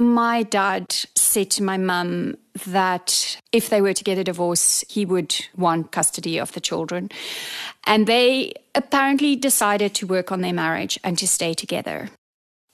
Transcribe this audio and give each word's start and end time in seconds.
My 0.00 0.44
dad 0.44 0.86
said 1.14 1.50
to 1.50 1.62
my 1.62 1.76
mum 1.76 2.38
that 2.66 3.38
if 3.52 3.68
they 3.68 3.82
were 3.82 3.92
to 3.92 4.02
get 4.02 4.16
a 4.16 4.24
divorce, 4.24 4.82
he 4.88 5.04
would 5.04 5.36
want 5.58 5.92
custody 5.92 6.38
of 6.38 6.52
the 6.52 6.60
children. 6.60 7.10
And 7.84 8.06
they 8.06 8.54
apparently 8.74 9.36
decided 9.36 9.94
to 9.96 10.06
work 10.06 10.32
on 10.32 10.40
their 10.40 10.54
marriage 10.54 10.98
and 11.04 11.18
to 11.18 11.28
stay 11.28 11.52
together. 11.52 12.08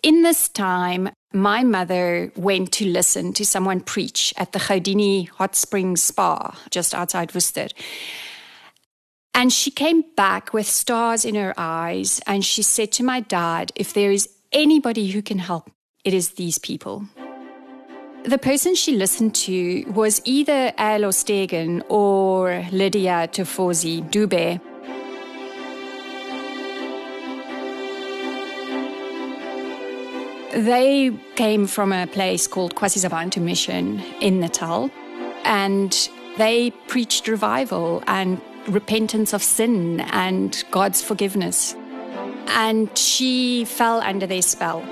In 0.04 0.22
this 0.22 0.48
time, 0.48 1.08
my 1.32 1.64
mother 1.64 2.30
went 2.36 2.70
to 2.74 2.86
listen 2.86 3.32
to 3.32 3.44
someone 3.44 3.80
preach 3.80 4.32
at 4.36 4.52
the 4.52 4.60
Goudini 4.60 5.28
Hot 5.30 5.56
Springs 5.56 6.02
Spa 6.02 6.56
just 6.70 6.94
outside 6.94 7.34
Worcester. 7.34 7.66
And 9.34 9.52
she 9.52 9.72
came 9.72 10.04
back 10.16 10.54
with 10.54 10.68
stars 10.68 11.24
in 11.24 11.34
her 11.34 11.54
eyes 11.58 12.20
and 12.24 12.44
she 12.44 12.62
said 12.62 12.92
to 12.92 13.02
my 13.02 13.18
dad, 13.18 13.72
If 13.74 13.92
there 13.92 14.12
is 14.12 14.28
anybody 14.52 15.10
who 15.10 15.22
can 15.22 15.40
help, 15.40 15.72
it 16.06 16.14
is 16.14 16.30
these 16.30 16.56
people. 16.56 17.08
The 18.26 18.38
person 18.38 18.74
she 18.74 18.96
listened 18.96 19.36
to 19.46 19.84
was 19.92 20.20
either 20.24 20.72
Al 20.78 21.02
Stegen 21.12 21.80
or 21.88 22.66
Lydia 22.72 23.28
Tofosi 23.30 24.02
Dube. 24.10 24.60
They 30.52 31.16
came 31.36 31.68
from 31.68 31.92
a 31.92 32.08
place 32.08 32.48
called 32.48 32.74
Kwasizabantu 32.74 33.40
Mission 33.40 34.00
in 34.20 34.40
Natal, 34.40 34.90
and 35.44 36.08
they 36.36 36.72
preached 36.88 37.28
revival 37.28 38.02
and 38.08 38.40
repentance 38.66 39.34
of 39.34 39.42
sin 39.44 40.00
and 40.00 40.64
God's 40.72 41.00
forgiveness. 41.00 41.76
And 42.48 42.90
she 42.98 43.66
fell 43.66 44.00
under 44.00 44.26
their 44.26 44.42
spell. 44.42 44.82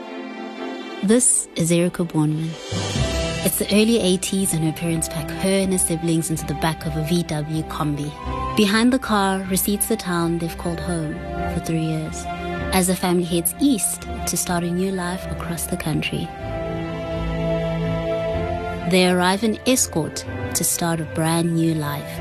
This 1.02 1.48
is 1.56 1.72
Erica 1.72 2.04
Bornman. 2.04 3.13
It's 3.46 3.58
the 3.58 3.66
early 3.66 3.98
80s, 3.98 4.54
and 4.54 4.64
her 4.64 4.72
parents 4.72 5.06
pack 5.06 5.28
her 5.28 5.48
and 5.48 5.70
her 5.70 5.78
siblings 5.78 6.30
into 6.30 6.46
the 6.46 6.54
back 6.54 6.86
of 6.86 6.96
a 6.96 7.02
VW 7.02 7.68
Kombi. 7.68 8.10
Behind 8.56 8.90
the 8.90 8.98
car 8.98 9.40
recedes 9.50 9.86
the 9.86 9.96
town 9.96 10.38
they've 10.38 10.56
called 10.56 10.80
home 10.80 11.12
for 11.52 11.60
three 11.60 11.84
years, 11.84 12.22
as 12.72 12.86
the 12.86 12.96
family 12.96 13.24
heads 13.24 13.54
east 13.60 14.08
to 14.28 14.38
start 14.38 14.64
a 14.64 14.70
new 14.70 14.90
life 14.92 15.30
across 15.30 15.66
the 15.66 15.76
country. 15.76 16.26
They 18.90 19.10
arrive 19.10 19.44
in 19.44 19.56
Estcourt 19.66 20.24
to 20.54 20.64
start 20.64 21.00
a 21.00 21.04
brand 21.04 21.54
new 21.54 21.74
life. 21.74 22.18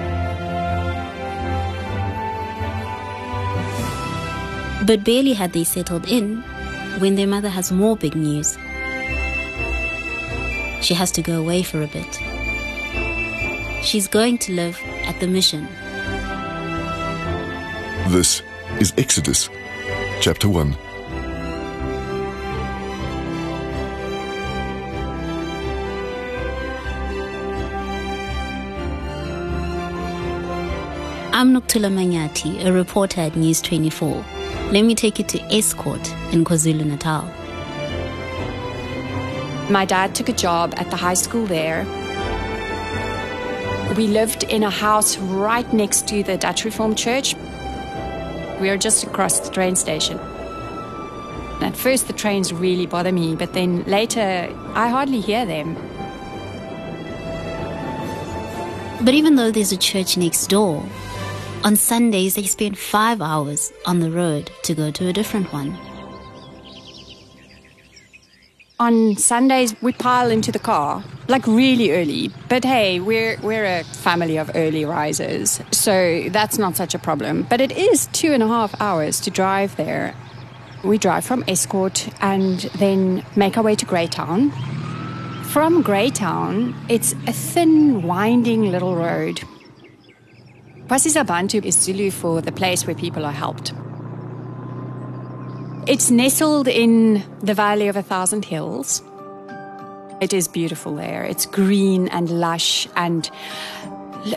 But 4.86 5.06
barely 5.06 5.32
had 5.32 5.54
they 5.54 5.64
settled 5.64 6.10
in 6.10 6.42
when 7.00 7.16
their 7.16 7.28
mother 7.28 7.48
has 7.48 7.72
more 7.72 7.96
big 7.96 8.14
news. 8.14 8.58
She 10.84 10.94
has 10.96 11.12
to 11.12 11.22
go 11.22 11.40
away 11.40 11.64
for 11.64 11.82
a 11.82 11.88
bit. 11.88 12.20
She's 13.86 14.10
going 14.10 14.38
to 14.40 14.52
live 14.52 14.78
at 15.06 15.18
the 15.22 15.28
mission. 15.28 15.66
This 18.10 18.42
is 18.82 18.94
Exodus, 18.98 19.50
chapter 20.20 20.50
1. 20.50 20.76
I'm 31.32 31.54
Nokuthula 31.54 31.90
Manyathi, 31.92 32.66
a 32.66 32.74
reporter 32.74 33.22
at 33.22 33.38
News 33.38 33.62
24. 33.62 34.24
Let 34.74 34.82
me 34.82 34.96
take 34.96 35.18
you 35.18 35.26
to 35.26 35.38
Estcourt 35.48 36.34
in 36.34 36.44
KwaZulu 36.44 36.86
Natal. 36.86 37.43
My 39.74 39.86
dad 39.86 40.14
took 40.14 40.30
a 40.30 40.34
job 40.34 40.76
at 40.78 40.92
the 40.92 40.96
high 40.96 41.16
school 41.16 41.48
there. 41.48 41.84
We 43.98 44.06
lived 44.06 44.44
in 44.44 44.62
a 44.62 44.70
house 44.70 45.18
right 45.18 45.74
next 45.74 46.08
to 46.10 46.22
the 46.22 46.38
Dutch 46.38 46.64
Reformed 46.64 46.96
Church. 46.96 47.34
We 48.62 48.70
were 48.70 48.78
just 48.78 49.04
across 49.04 49.40
the 49.40 49.50
train 49.50 49.76
station. 49.76 50.20
At 51.60 51.76
first, 51.76 52.06
the 52.06 52.14
trains 52.14 52.54
really 52.54 52.86
bother 52.86 53.12
me, 53.12 53.36
but 53.36 53.54
then 53.54 53.84
later, 53.86 54.48
I 54.76 54.90
hardly 54.90 55.22
hear 55.22 55.44
them. 55.44 55.74
But 59.04 59.16
even 59.16 59.38
though 59.38 59.50
there's 59.50 59.72
a 59.72 59.78
church 59.78 60.18
next 60.18 60.46
door, 60.52 60.86
on 61.64 61.78
Sundays 61.78 62.36
they 62.36 62.44
spend 62.44 62.78
five 62.78 63.24
hours 63.24 63.74
on 63.88 64.02
the 64.02 64.12
road 64.12 64.52
to 64.66 64.76
go 64.76 64.92
to 64.92 65.08
a 65.08 65.14
different 65.14 65.52
one. 65.52 65.76
On 68.80 69.16
Sundays, 69.16 69.76
we 69.84 69.94
pile 69.94 70.32
into 70.32 70.52
the 70.52 70.58
car, 70.58 71.04
like 71.28 71.46
really 71.46 71.92
early. 71.92 72.32
But 72.50 72.66
hey, 72.66 73.00
we're, 73.00 73.40
we're 73.42 73.66
a 73.66 73.84
family 73.84 74.38
of 74.38 74.50
early 74.56 74.84
risers, 74.84 75.62
so 75.72 76.28
that's 76.30 76.58
not 76.58 76.76
such 76.76 76.96
a 76.96 77.00
problem. 77.00 77.46
But 77.50 77.62
it 77.62 77.72
is 77.72 78.08
two 78.14 78.34
and 78.34 78.42
a 78.42 78.48
half 78.48 78.74
hours 78.82 79.20
to 79.22 79.32
drive 79.32 79.76
there. 79.76 80.16
We 80.84 80.98
drive 80.98 81.24
from 81.24 81.44
Estcourt 81.44 82.12
and 82.20 82.62
then 82.80 83.24
make 83.36 83.58
our 83.58 83.64
way 83.64 83.76
to 83.76 83.86
Greytown. 83.86 84.52
From 85.46 85.84
Greytown, 85.84 86.76
it's 86.90 87.14
a 87.28 87.32
thin, 87.32 88.02
winding 88.02 88.72
little 88.72 88.96
road. 88.96 89.40
Kwasizabantu 90.88 91.64
is 91.64 91.78
Zulu 91.78 92.10
for 92.10 92.42
the 92.42 92.52
place 92.52 92.88
where 92.88 92.96
people 92.96 93.24
are 93.24 93.32
helped. 93.32 93.72
It's 95.86 96.10
nestled 96.10 96.70
in 96.70 97.26
the 97.42 97.54
Valley 97.54 97.90
of 97.90 97.98
a 97.98 98.02
Thousand 98.02 98.46
Hills. 98.46 99.04
It 100.22 100.32
is 100.32 100.48
beautiful 100.48 100.96
there. 100.96 101.26
It's 101.26 101.46
green 101.46 102.08
and 102.08 102.30
lush 102.30 102.88
and 102.96 103.30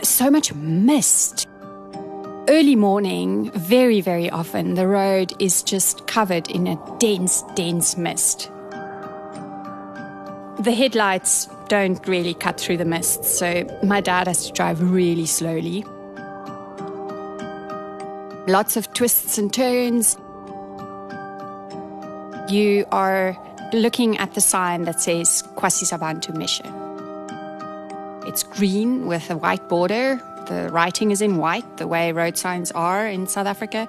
so 0.03 0.29
much 0.29 0.53
mist. 0.55 1.47
Early 2.49 2.75
morning, 2.75 3.53
very, 3.53 4.01
very 4.01 4.29
often, 4.29 4.75
the 4.75 4.89
road 4.89 5.35
is 5.41 5.63
just 5.63 6.09
covered 6.09 6.51
in 6.51 6.67
a 6.67 6.97
dense, 6.99 7.45
dense 7.55 7.97
mist. 7.97 8.51
The 10.59 10.75
headlights 10.77 11.49
don't 11.69 12.05
really 12.09 12.35
cut 12.35 12.61
through 12.61 12.79
the 12.79 12.85
mist, 12.85 13.25
so 13.25 13.65
my 13.85 14.01
dad 14.01 14.27
has 14.27 14.49
to 14.49 14.53
drive 14.53 14.81
really 14.81 15.27
slowly. 15.27 15.85
Lots 18.49 18.77
of 18.77 18.93
twists 18.95 19.39
and 19.39 19.55
turns. 19.55 20.17
You 22.49 22.87
are 22.93 23.37
looking 23.73 24.19
at 24.19 24.35
the 24.35 24.41
sign 24.41 24.85
that 24.85 25.01
says 25.01 25.43
Kwasizabantu 25.57 26.33
Mission. 26.37 26.73
It's 28.25 28.45
green 28.45 29.07
with 29.07 29.29
a 29.31 29.37
white 29.37 29.69
border. 29.69 30.23
The 30.47 30.69
writing 30.71 31.11
is 31.11 31.21
in 31.21 31.39
white, 31.39 31.77
the 31.79 31.89
way 31.89 32.13
road 32.13 32.39
signs 32.39 32.71
are 32.71 33.05
in 33.05 33.27
South 33.27 33.49
Africa. 33.49 33.89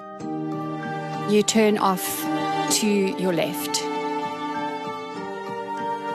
You 1.30 1.44
turn 1.44 1.78
off 1.78 2.02
to 2.80 2.86
your 2.88 3.32
left. 3.32 3.80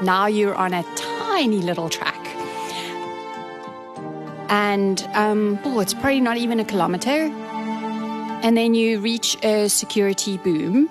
Now 0.03 0.27
you're 0.27 0.55
on 0.55 0.73
a 0.73 0.83
tiny 0.97 1.61
little 1.61 1.87
track. 1.87 2.19
And 4.49 5.01
um, 5.13 5.59
oh, 5.63 5.79
it's 5.79 5.93
probably 5.93 6.19
not 6.19 6.35
even 6.35 6.59
a 6.59 6.65
kilometer. 6.65 7.31
And 8.43 8.57
then 8.57 8.73
you 8.73 8.99
reach 8.99 9.37
a 9.43 9.69
security 9.69 10.37
boom 10.37 10.89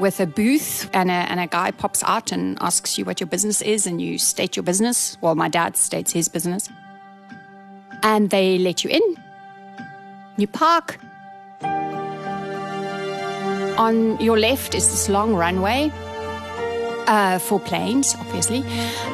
with 0.00 0.18
a 0.18 0.26
booth, 0.26 0.88
and 0.92 1.10
a, 1.10 1.14
and 1.30 1.38
a 1.38 1.46
guy 1.46 1.70
pops 1.70 2.02
out 2.04 2.32
and 2.32 2.58
asks 2.60 2.98
you 2.98 3.04
what 3.04 3.20
your 3.20 3.26
business 3.26 3.60
is, 3.62 3.86
and 3.86 4.00
you 4.00 4.18
state 4.18 4.56
your 4.56 4.62
business. 4.62 5.18
Well, 5.20 5.34
my 5.34 5.48
dad 5.48 5.76
states 5.76 6.12
his 6.12 6.28
business. 6.28 6.68
And 8.02 8.30
they 8.30 8.58
let 8.58 8.82
you 8.82 8.90
in. 8.90 9.02
You 10.38 10.46
park. 10.46 10.98
On 13.78 14.18
your 14.20 14.38
left 14.38 14.74
is 14.74 14.90
this 14.90 15.08
long 15.08 15.34
runway 15.34 15.92
uh, 17.06 17.38
for 17.38 17.58
planes, 17.60 18.14
obviously, 18.20 18.64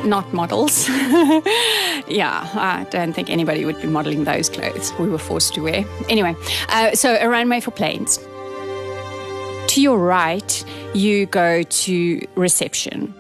not 0.04 0.32
models. 0.32 0.88
yeah, 2.08 2.48
I 2.54 2.86
don't 2.90 3.12
think 3.12 3.30
anybody 3.30 3.64
would 3.64 3.80
be 3.80 3.88
modeling 3.88 4.24
those 4.24 4.48
clothes 4.48 4.92
we 4.98 5.08
were 5.08 5.18
forced 5.18 5.54
to 5.54 5.62
wear. 5.62 5.84
Anyway, 6.08 6.36
uh, 6.68 6.94
so 6.94 7.16
a 7.20 7.28
runway 7.28 7.60
for 7.60 7.70
planes. 7.70 8.18
To 9.76 9.82
your 9.82 9.98
right, 9.98 10.64
you 10.94 11.26
go 11.26 11.62
to 11.62 12.26
reception. 12.34 13.12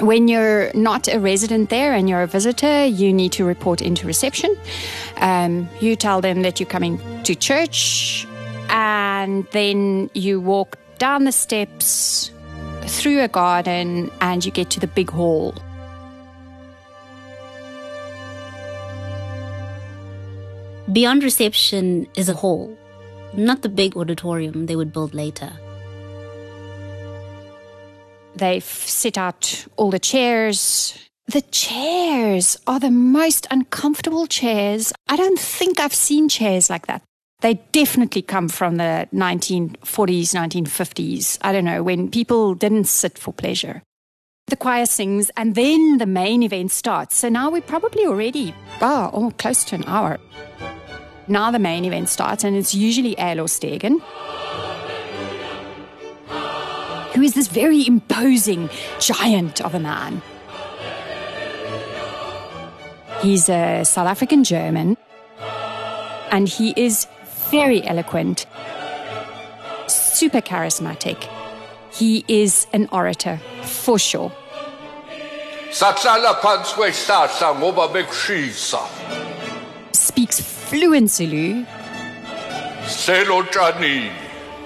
When 0.00 0.28
you're 0.28 0.70
not 0.74 1.08
a 1.08 1.18
resident 1.18 1.70
there 1.70 1.94
and 1.94 2.06
you're 2.06 2.20
a 2.20 2.26
visitor, 2.26 2.84
you 2.84 3.14
need 3.14 3.32
to 3.32 3.46
report 3.46 3.80
into 3.80 4.06
reception. 4.06 4.54
Um, 5.16 5.70
you 5.80 5.96
tell 5.96 6.20
them 6.20 6.42
that 6.42 6.60
you're 6.60 6.68
coming 6.68 7.00
to 7.22 7.34
church, 7.34 8.26
and 8.68 9.46
then 9.52 10.10
you 10.12 10.38
walk 10.38 10.76
down 10.98 11.24
the 11.24 11.32
steps 11.32 12.30
through 12.82 13.22
a 13.22 13.28
garden 13.28 14.10
and 14.20 14.44
you 14.44 14.52
get 14.52 14.68
to 14.72 14.80
the 14.80 14.88
big 14.88 15.08
hall. 15.08 15.54
Beyond 20.92 21.24
reception 21.24 22.06
is 22.16 22.28
a 22.28 22.34
hall, 22.34 22.76
not 23.32 23.62
the 23.62 23.70
big 23.70 23.96
auditorium 23.96 24.66
they 24.66 24.76
would 24.76 24.92
build 24.92 25.14
later. 25.14 25.54
They've 28.34 28.64
set 28.64 29.18
out 29.18 29.66
all 29.76 29.90
the 29.90 29.98
chairs. 29.98 30.98
The 31.26 31.42
chairs 31.42 32.56
are 32.66 32.80
the 32.80 32.90
most 32.90 33.46
uncomfortable 33.50 34.26
chairs. 34.26 34.92
I 35.08 35.16
don't 35.16 35.38
think 35.38 35.78
I've 35.78 35.94
seen 35.94 36.28
chairs 36.28 36.68
like 36.68 36.86
that. 36.86 37.02
They 37.40 37.54
definitely 37.72 38.22
come 38.22 38.48
from 38.48 38.76
the 38.76 39.08
1940s, 39.12 39.76
1950s. 39.82 41.38
I 41.42 41.52
don't 41.52 41.64
know, 41.64 41.82
when 41.82 42.10
people 42.10 42.54
didn't 42.54 42.84
sit 42.84 43.18
for 43.18 43.32
pleasure. 43.32 43.82
The 44.46 44.56
choir 44.56 44.86
sings, 44.86 45.30
and 45.36 45.54
then 45.54 45.98
the 45.98 46.06
main 46.06 46.42
event 46.42 46.72
starts. 46.72 47.16
So 47.16 47.28
now 47.28 47.50
we're 47.50 47.62
probably 47.62 48.06
already, 48.06 48.54
oh, 48.80 49.10
almost 49.12 49.38
close 49.38 49.64
to 49.64 49.76
an 49.76 49.84
hour. 49.86 50.18
Now 51.28 51.50
the 51.50 51.58
main 51.58 51.84
event 51.84 52.08
starts, 52.08 52.44
and 52.44 52.56
it's 52.56 52.74
usually 52.74 53.14
Erlo 53.16 53.46
Stegen, 53.46 54.02
who 57.14 57.22
is 57.22 57.34
this 57.34 57.48
very 57.48 57.86
imposing 57.86 58.70
giant 58.98 59.60
of 59.60 59.74
a 59.74 59.80
man. 59.80 60.22
He's 63.20 63.48
a 63.48 63.84
South 63.84 64.08
African 64.08 64.42
German, 64.44 64.96
and 66.30 66.48
he 66.48 66.72
is 66.76 67.06
very 67.50 67.84
eloquent, 67.84 68.46
super 69.86 70.40
charismatic. 70.40 71.28
He 71.92 72.24
is 72.26 72.66
an 72.72 72.88
orator, 72.90 73.38
for 73.62 73.98
sure. 73.98 74.32
Speaks 79.92 80.40
fluent 80.40 81.10
Zulu. 81.10 81.64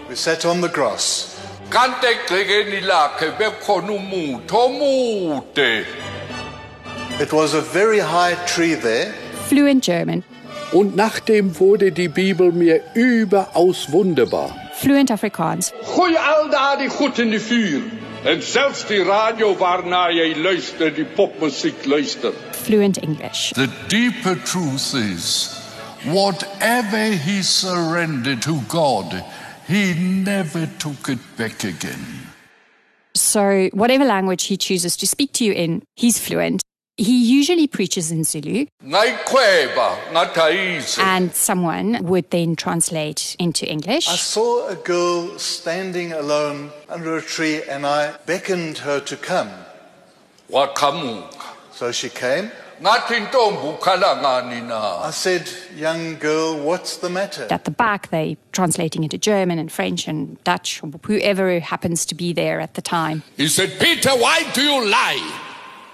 We 0.09 0.15
sat 0.15 0.47
on 0.47 0.61
the 0.61 0.69
grass. 0.69 1.36
It 7.21 7.33
was 7.33 7.55
a 7.55 7.61
very 7.61 8.01
high 8.01 8.37
tree 8.47 8.77
there. 8.77 9.13
Fluent 9.49 9.85
German. 9.85 10.23
Und 10.73 10.97
nachdem 10.97 11.59
wurde 11.59 11.93
die 11.93 12.09
Bibel 12.09 12.53
mir 12.53 12.81
überaus 12.95 13.91
wunderbar. 13.91 14.55
Fluent 14.75 15.11
Afrikaans. 15.11 15.73
Gooi 15.95 16.17
al 16.17 16.51
daar 16.51 16.79
die 16.79 16.89
goed 16.89 17.19
in 17.19 17.31
de 17.31 17.41
vuur. 17.41 17.83
En 18.25 18.43
zelfs 18.43 18.87
die 18.87 19.03
radio 19.03 19.57
waarnaar 19.57 20.13
je 20.13 20.37
luistert, 20.37 20.97
die 20.97 21.05
popmuziek 21.05 21.85
luistert. 21.85 22.35
Fluent 22.51 22.99
English. 22.99 23.53
The 23.53 23.69
deeper 23.87 24.43
truth 24.43 24.95
is, 24.95 25.51
whatever 26.05 27.13
he 27.25 27.43
surrendered 27.43 28.43
to 28.43 28.61
God, 28.69 29.15
he 29.67 29.95
never 29.95 30.67
took 30.79 31.09
it 31.09 31.19
back 31.37 31.65
again. 31.65 32.05
So, 33.15 33.69
whatever 33.73 34.05
language 34.05 34.45
he 34.45 34.57
chooses 34.57 34.97
to 34.99 35.07
speak 35.07 35.33
to 35.35 35.45
you 35.45 35.53
in, 35.53 35.83
he's 35.95 36.19
fluent. 36.19 36.63
He 36.99 37.25
usually 37.27 37.67
preaches 37.67 38.11
in 38.11 38.25
Zulu. 38.25 38.67
And 40.99 41.35
someone 41.35 42.05
would 42.05 42.31
then 42.31 42.57
translate 42.57 43.37
into 43.39 43.69
English. 43.71 44.09
I 44.09 44.17
saw 44.17 44.69
a 44.69 44.77
girl 44.77 45.39
standing 45.39 46.13
alone 46.13 46.71
under 46.89 47.17
a 47.19 47.23
tree 47.23 47.63
and 47.65 47.85
I 47.87 48.17
beckoned 48.25 48.79
her 48.79 49.01
to 49.01 49.17
come. 49.17 49.51
So 51.73 51.93
she 51.93 52.09
came. 52.09 52.51
I 52.85 55.11
said, 55.13 55.49
Young 55.77 56.19
girl, 56.19 56.59
what's 56.59 56.97
the 56.99 57.09
matter? 57.09 57.47
At 57.51 57.65
the 57.65 57.71
back, 57.71 58.11
they 58.11 58.37
translating 58.53 59.05
into 59.05 59.19
German 59.19 59.59
and 59.59 59.71
French 59.71 60.09
and 60.09 60.43
Dutch, 60.45 60.83
whoever 61.05 61.61
happens 61.61 62.05
to 62.07 62.15
be 62.15 62.33
there 62.33 62.61
at 62.61 62.75
the 62.75 62.83
time. 62.83 63.23
He 63.37 63.49
said, 63.49 63.79
Peter, 63.79 64.11
why 64.11 64.43
do 64.53 64.63
you 64.63 64.89
lie? 64.89 65.43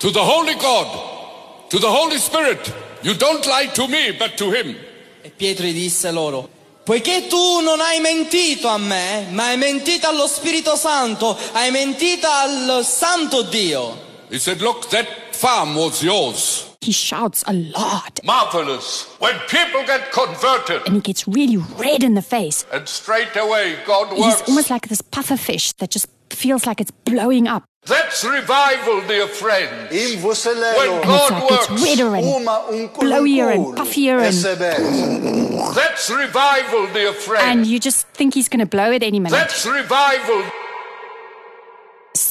to 0.03 0.11
the 0.11 0.21
Holy 0.21 0.57
God, 0.57 1.69
to 1.71 1.79
the 1.79 1.89
Holy 1.89 2.19
Spirit. 2.19 2.75
You 3.05 3.15
don't 3.15 3.47
lie 3.47 3.67
to 3.67 3.87
me, 3.87 4.11
but 4.19 4.37
to 4.37 4.51
him. 4.51 4.75
E 5.23 5.31
Pietro 5.31 5.65
disse 5.67 6.11
loro, 6.11 6.49
poiché 6.83 7.29
tu 7.29 7.61
non 7.61 7.79
hai 7.79 8.01
mentito 8.01 8.67
a 8.67 8.79
me, 8.79 9.29
ma 9.31 9.45
hai 9.45 9.57
mentito 9.57 10.09
allo 10.09 10.27
Spirito 10.27 10.75
Santo, 10.75 11.39
hai 11.53 11.71
mentito 11.71 12.27
al 12.27 12.85
Santo 12.85 13.43
Dio. 13.43 13.97
He 14.29 14.41
said, 14.41 14.61
look, 14.61 14.89
that 14.89 15.37
farm 15.37 15.77
was 15.77 16.03
yours. 16.03 16.72
He 16.83 16.91
shouts 16.91 17.45
a 17.47 17.53
lot. 17.53 18.19
Marvelous. 18.25 19.05
When 19.21 19.39
people 19.49 19.85
get 19.85 20.11
converted. 20.11 20.83
And 20.85 20.97
he 20.97 21.01
gets 21.01 21.29
really 21.29 21.57
red 21.57 22.03
in 22.03 22.15
the 22.15 22.23
face. 22.23 22.67
And 22.73 22.89
straight 22.89 23.37
away, 23.37 23.77
God 23.87 24.11
works. 24.11 24.41
He's 24.41 24.49
almost 24.49 24.69
like 24.69 24.89
this 24.89 25.01
puffer 25.01 25.37
fish 25.37 25.73
that 25.75 25.91
just 25.91 26.07
feels 26.31 26.67
like 26.67 26.81
it's 26.81 26.91
blowing 26.91 27.47
up. 27.47 27.63
That's 27.87 28.25
revival, 28.25 29.01
dear 29.07 29.27
friend. 29.29 29.91
When 29.91 31.03
God 31.03 31.31
like 31.31 31.51
works, 31.51 31.67
it's 31.71 31.83
redder 31.83 32.15
and 32.15 32.91
blowier 32.91 33.53
and 33.55 33.77
puffier 33.77 34.19
and 34.21 35.77
that's 35.77 36.11
revival, 36.11 36.93
dear 36.93 37.13
friends. 37.13 37.45
and 37.45 37.67
you 37.67 37.79
just 37.81 38.07
think 38.09 38.35
he's 38.35 38.49
going 38.49 38.61
to 38.61 38.67
blow 38.67 38.93
at 38.93 39.03
any 39.03 39.19
minute. 39.21 39.33
That's 39.33 39.67
revival. 39.67 40.45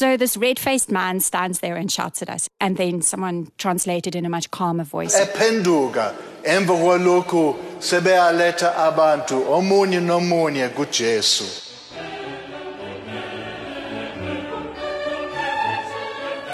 So 0.01 0.17
this 0.17 0.35
red-faced 0.35 0.89
man 0.89 1.19
stands 1.19 1.59
there 1.59 1.75
and 1.75 1.91
shouts 1.91 2.23
at 2.23 2.29
us, 2.31 2.49
and 2.59 2.75
then 2.75 3.03
someone 3.03 3.51
translated 3.59 4.15
in 4.15 4.25
a 4.25 4.29
much 4.29 4.49
calmer 4.49 4.83
voice. 4.83 5.15
ephenduka 5.19 6.15
emva 6.43 6.75
kwalokhu 6.75 7.55
sebeyaletha 7.79 8.75
abantu 8.75 9.53
omunye 9.53 9.99
nomunye 9.99 10.69
kujesu 10.69 11.43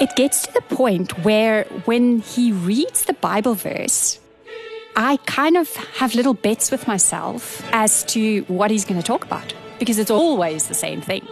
It 0.02 0.16
gets 0.18 0.42
to 0.42 0.52
the 0.52 0.76
point 0.76 1.24
where 1.24 1.64
when 1.86 2.20
he 2.20 2.52
reads 2.52 3.06
the 3.06 3.14
Bible 3.14 3.56
verse, 3.56 4.20
I 4.98 5.18
kind 5.26 5.56
of 5.56 5.74
have 6.00 6.16
little 6.16 6.34
bets 6.34 6.70
with 6.70 6.86
myself 6.86 7.64
as 7.72 8.04
to 8.14 8.42
what 8.50 8.72
he's 8.72 8.84
going 8.84 9.02
to 9.02 9.08
talk 9.08 9.24
about 9.24 9.54
because 9.80 10.00
it's 10.00 10.12
always 10.12 10.68
the 10.68 10.74
same 10.76 11.00
thing 11.00 11.26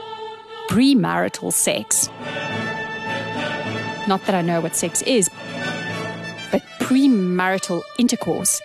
premarital 0.70 1.52
sex. 1.52 2.10
Not 4.08 4.24
that 4.26 4.36
I 4.36 4.42
know 4.42 4.62
what 4.62 4.76
sex 4.76 5.02
is, 5.04 5.30
but 6.52 6.62
premarital 6.80 7.82
intercourse. 7.98 8.62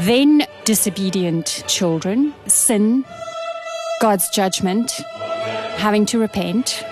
Then 0.00 0.46
disobedient 0.64 1.64
children, 1.66 2.34
sin, 2.46 3.04
God's 4.00 4.28
judgment, 4.30 4.90
having 5.76 6.06
to 6.06 6.18
repent 6.18 6.84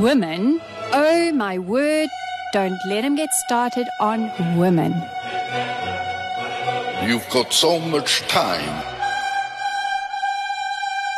women. 0.00 0.60
Oh 0.92 1.32
my 1.32 1.58
word, 1.58 2.08
don't 2.52 2.78
let 2.88 3.04
him 3.04 3.16
get 3.16 3.32
started 3.32 3.86
on 4.00 4.30
women. 4.58 4.92
You've 7.06 7.28
got 7.30 7.52
so 7.52 7.78
much 7.78 8.20
time. 8.28 8.93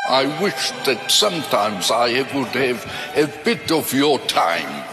I 0.09 0.41
wish 0.41 0.71
that 0.85 1.11
sometimes 1.11 1.91
I 1.91 2.23
would 2.33 2.55
have 2.55 2.85
a 3.17 3.27
bit 3.45 3.73
of 3.73 3.93
your 3.93 4.21
time. 4.21 4.85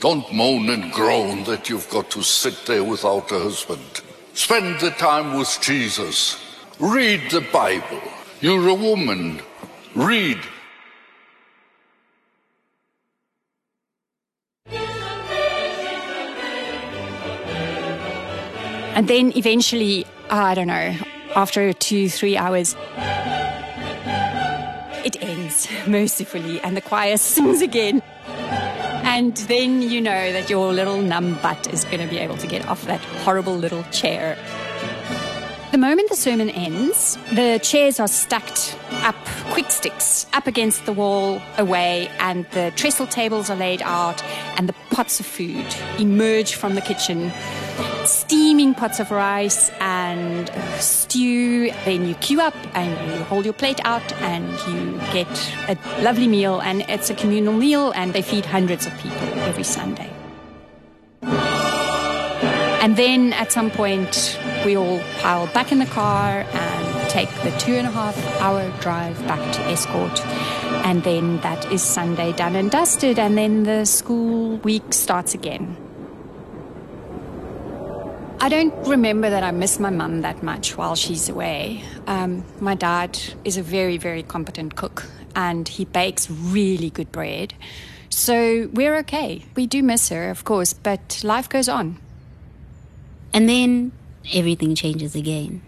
Don't 0.00 0.30
moan 0.34 0.68
and 0.68 0.92
groan 0.92 1.44
that 1.44 1.70
you've 1.70 1.88
got 1.88 2.10
to 2.10 2.22
sit 2.22 2.66
there 2.66 2.84
without 2.84 3.32
a 3.32 3.38
husband. 3.38 4.02
Spend 4.34 4.78
the 4.80 4.90
time 4.90 5.38
with 5.38 5.58
Jesus. 5.62 6.38
Read 6.78 7.30
the 7.30 7.40
Bible. 7.40 8.02
You're 8.42 8.68
a 8.68 8.74
woman. 8.74 9.40
Read. 9.94 10.38
And 18.94 19.08
then 19.08 19.32
eventually, 19.36 20.04
uh, 20.30 20.36
I 20.36 20.54
don't 20.54 20.66
know, 20.66 20.96
after 21.34 21.72
two, 21.72 22.10
three 22.10 22.36
hours, 22.36 22.76
it 25.04 25.22
ends 25.22 25.68
mercifully 25.86 26.60
and 26.60 26.76
the 26.76 26.80
choir 26.80 27.16
sings 27.16 27.62
again. 27.62 28.02
And 28.26 29.36
then 29.36 29.82
you 29.82 30.00
know 30.00 30.32
that 30.32 30.48
your 30.48 30.72
little 30.72 31.00
numb 31.02 31.38
butt 31.42 31.72
is 31.72 31.84
going 31.84 32.00
to 32.00 32.06
be 32.06 32.18
able 32.18 32.36
to 32.38 32.46
get 32.46 32.66
off 32.68 32.84
that 32.86 33.00
horrible 33.24 33.56
little 33.56 33.82
chair. 33.84 34.36
The 35.72 35.78
moment 35.78 36.08
the 36.08 36.16
sermon 36.16 36.50
ends, 36.50 37.16
the 37.32 37.60
chairs 37.62 38.00
are 38.00 38.08
stacked 38.08 38.76
up, 39.02 39.14
quick 39.50 39.70
sticks, 39.70 40.26
up 40.32 40.48
against 40.48 40.84
the 40.84 40.92
wall, 40.92 41.40
away, 41.58 42.10
and 42.18 42.44
the 42.50 42.72
trestle 42.74 43.06
tables 43.06 43.50
are 43.50 43.56
laid 43.56 43.80
out, 43.82 44.20
and 44.56 44.68
the 44.68 44.74
pots 44.90 45.20
of 45.20 45.26
food 45.26 45.66
emerge 45.98 46.54
from 46.54 46.74
the 46.74 46.80
kitchen. 46.80 47.30
Steaming 48.04 48.74
pots 48.74 48.98
of 49.00 49.10
rice 49.10 49.70
and 49.80 50.50
stew. 50.80 51.70
Then 51.84 52.06
you 52.06 52.14
queue 52.16 52.40
up 52.40 52.54
and 52.74 52.90
you 53.12 53.24
hold 53.24 53.44
your 53.44 53.54
plate 53.54 53.80
out 53.84 54.12
and 54.14 54.48
you 54.68 54.98
get 55.12 55.28
a 55.68 55.76
lovely 56.02 56.26
meal. 56.26 56.60
And 56.60 56.82
it's 56.88 57.10
a 57.10 57.14
communal 57.14 57.52
meal, 57.52 57.92
and 57.92 58.12
they 58.12 58.22
feed 58.22 58.46
hundreds 58.46 58.86
of 58.86 58.96
people 58.98 59.28
every 59.40 59.64
Sunday. 59.64 60.10
And 61.22 62.96
then 62.96 63.34
at 63.34 63.52
some 63.52 63.70
point, 63.70 64.38
we 64.64 64.76
all 64.76 65.00
pile 65.18 65.46
back 65.48 65.70
in 65.70 65.78
the 65.78 65.86
car 65.86 66.46
and 66.50 67.10
take 67.10 67.28
the 67.42 67.50
two 67.58 67.74
and 67.74 67.86
a 67.86 67.90
half 67.90 68.16
hour 68.40 68.70
drive 68.80 69.18
back 69.26 69.52
to 69.52 69.60
Estcourt 69.62 70.18
And 70.84 71.02
then 71.02 71.40
that 71.42 71.70
is 71.70 71.82
Sunday 71.82 72.32
done 72.32 72.56
and 72.56 72.70
dusted, 72.70 73.18
and 73.18 73.36
then 73.36 73.64
the 73.64 73.84
school 73.84 74.56
week 74.58 74.94
starts 74.94 75.34
again. 75.34 75.76
I 78.42 78.48
don't 78.48 78.74
remember 78.88 79.28
that 79.28 79.42
I 79.42 79.50
miss 79.50 79.78
my 79.78 79.90
mum 79.90 80.22
that 80.22 80.42
much 80.42 80.78
while 80.78 80.96
she's 80.96 81.28
away. 81.28 81.84
Um, 82.06 82.42
my 82.58 82.74
dad 82.74 83.20
is 83.44 83.58
a 83.58 83.62
very, 83.62 83.98
very 83.98 84.22
competent 84.22 84.76
cook 84.76 85.04
and 85.36 85.68
he 85.68 85.84
bakes 85.84 86.30
really 86.30 86.88
good 86.88 87.12
bread. 87.12 87.52
So 88.08 88.70
we're 88.72 88.96
okay. 89.00 89.44
We 89.56 89.66
do 89.66 89.82
miss 89.82 90.08
her, 90.08 90.30
of 90.30 90.44
course, 90.44 90.72
but 90.72 91.20
life 91.22 91.50
goes 91.50 91.68
on. 91.68 91.98
And 93.34 93.46
then 93.46 93.92
everything 94.32 94.74
changes 94.74 95.14
again. 95.14 95.60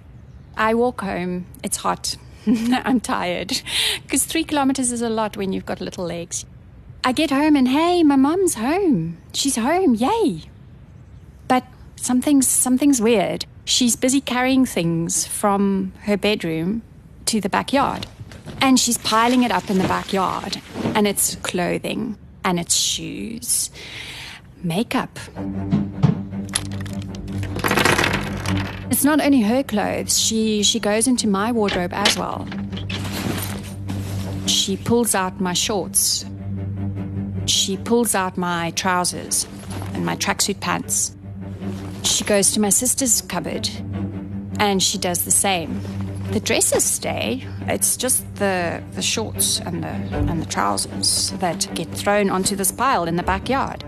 I 0.57 0.73
walk 0.73 1.03
home, 1.03 1.45
it's 1.63 1.77
hot. 1.77 2.17
I'm 2.47 3.01
tired 3.01 3.61
because 4.03 4.25
three 4.25 4.45
kilometers 4.45 4.93
is 4.93 5.03
a 5.03 5.11
lot 5.11 5.37
when 5.37 5.53
you've 5.53 5.67
got 5.67 5.83
little 5.83 6.07
legs. 6.07 6.47
I 7.05 7.13
get 7.13 7.31
home 7.31 7.55
and 7.55 7.69
hey, 7.69 8.03
my 8.03 8.17
mum's 8.17 8.55
home. 8.55 9.19
She's 9.35 9.57
home, 9.57 9.95
yay. 9.95 10.45
Something's 12.03 12.49
something's 12.49 13.01
weird. 13.01 13.47
She's 13.65 13.95
busy 13.95 14.21
carrying 14.21 14.67
things 14.67 15.25
from 15.25 15.93
her 16.01 16.17
bedroom 16.17 16.83
to 17.27 17.41
the 17.41 17.49
backyard. 17.49 18.09
And 18.61 18.77
she's 18.77 18.99
piling 18.99 19.45
it 19.45 19.53
up 19.53 19.71
in 19.71 19.79
the 19.79 19.87
backyard. 19.87 20.61
And 20.97 21.07
it's 21.07 21.37
clothing 21.37 22.19
and 22.45 22.59
it's 22.59 22.75
shoes, 22.75 23.71
makeup. 24.65 25.17
It's 28.91 29.05
not 29.05 29.21
only 29.21 29.43
her 29.43 29.63
clothes. 29.63 30.19
She 30.19 30.65
she 30.65 30.81
goes 30.81 31.07
into 31.07 31.29
my 31.29 31.53
wardrobe 31.53 31.93
as 31.95 32.19
well. 32.19 32.49
She 34.47 34.77
pulls 34.77 35.15
out 35.15 35.41
my 35.41 35.53
shorts. 35.53 36.25
She 37.47 37.77
pulls 37.77 38.17
out 38.17 38.37
my 38.37 38.73
trousers 38.73 39.47
and 39.95 40.05
my 40.05 40.17
tracksuit 40.17 40.59
pants. 40.59 41.15
She 42.03 42.25
goes 42.25 42.53
to 42.53 42.61
my 42.61 42.71
sister's 42.71 43.23
cupboard 43.23 43.69
and 44.59 44.83
she 44.83 44.99
does 44.99 45.25
the 45.25 45.31
same. 45.31 45.81
The 46.33 46.41
dresses 46.41 46.85
stay. 46.85 47.47
It's 47.67 47.97
just 47.97 48.23
the 48.37 48.83
the 48.93 49.03
shorts 49.03 49.61
and 49.61 49.83
the 49.83 49.89
and 50.31 50.41
the 50.41 50.47
trousers 50.47 51.31
that 51.41 51.69
get 51.75 51.89
thrown 51.89 52.31
onto 52.31 52.57
this 52.57 52.73
pile 52.73 53.05
in 53.05 53.17
the 53.17 53.23
backyard. 53.23 53.85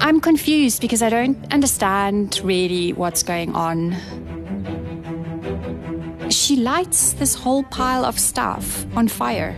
I'm 0.00 0.20
confused 0.20 0.80
because 0.80 1.02
I 1.02 1.08
don't 1.08 1.52
understand 1.52 2.40
really 2.44 2.92
what's 2.92 3.22
going 3.22 3.54
on. 3.54 3.96
She 6.30 6.56
lights 6.56 7.14
this 7.14 7.34
whole 7.34 7.62
pile 7.64 8.04
of 8.04 8.18
stuff 8.18 8.84
on 8.96 9.08
fire. 9.08 9.56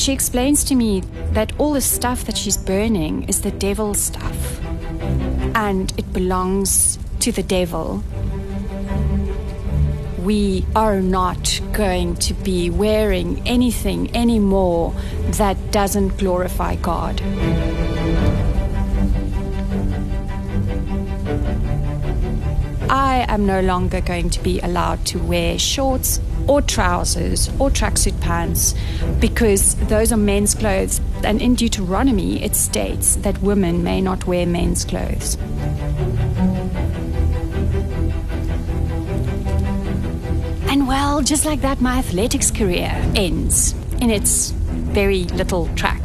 She 0.00 0.14
explains 0.14 0.64
to 0.64 0.74
me 0.74 1.02
that 1.32 1.52
all 1.58 1.74
the 1.74 1.82
stuff 1.82 2.24
that 2.24 2.38
she's 2.38 2.56
burning 2.56 3.28
is 3.28 3.42
the 3.42 3.50
devil 3.50 3.92
stuff 3.92 4.64
and 5.54 5.92
it 5.98 6.10
belongs 6.14 6.98
to 7.18 7.30
the 7.30 7.42
devil. 7.42 8.02
We 10.22 10.64
are 10.74 11.02
not 11.02 11.60
going 11.72 12.16
to 12.16 12.32
be 12.32 12.70
wearing 12.70 13.46
anything 13.46 14.16
anymore 14.16 14.94
that 15.32 15.58
doesn't 15.70 16.16
glorify 16.16 16.76
God. 16.76 17.20
I 22.88 23.26
am 23.28 23.44
no 23.44 23.60
longer 23.60 24.00
going 24.00 24.30
to 24.30 24.42
be 24.42 24.60
allowed 24.60 25.04
to 25.08 25.18
wear 25.18 25.58
shorts 25.58 26.22
or 26.48 26.62
trousers 26.62 27.48
or 27.58 27.70
tracksuit 27.70 28.20
pants 28.20 28.74
because 29.18 29.74
those 29.86 30.12
are 30.12 30.16
men's 30.16 30.54
clothes. 30.54 31.00
And 31.24 31.40
in 31.40 31.54
Deuteronomy, 31.54 32.42
it 32.42 32.56
states 32.56 33.16
that 33.16 33.40
women 33.42 33.82
may 33.82 34.00
not 34.00 34.26
wear 34.26 34.46
men's 34.46 34.84
clothes. 34.84 35.36
And 40.70 40.86
well, 40.86 41.20
just 41.22 41.44
like 41.44 41.60
that, 41.62 41.80
my 41.80 41.98
athletics 41.98 42.50
career 42.50 42.90
ends 43.14 43.74
in 44.00 44.10
its 44.10 44.50
very 44.50 45.24
little 45.24 45.68
tracks. 45.74 45.99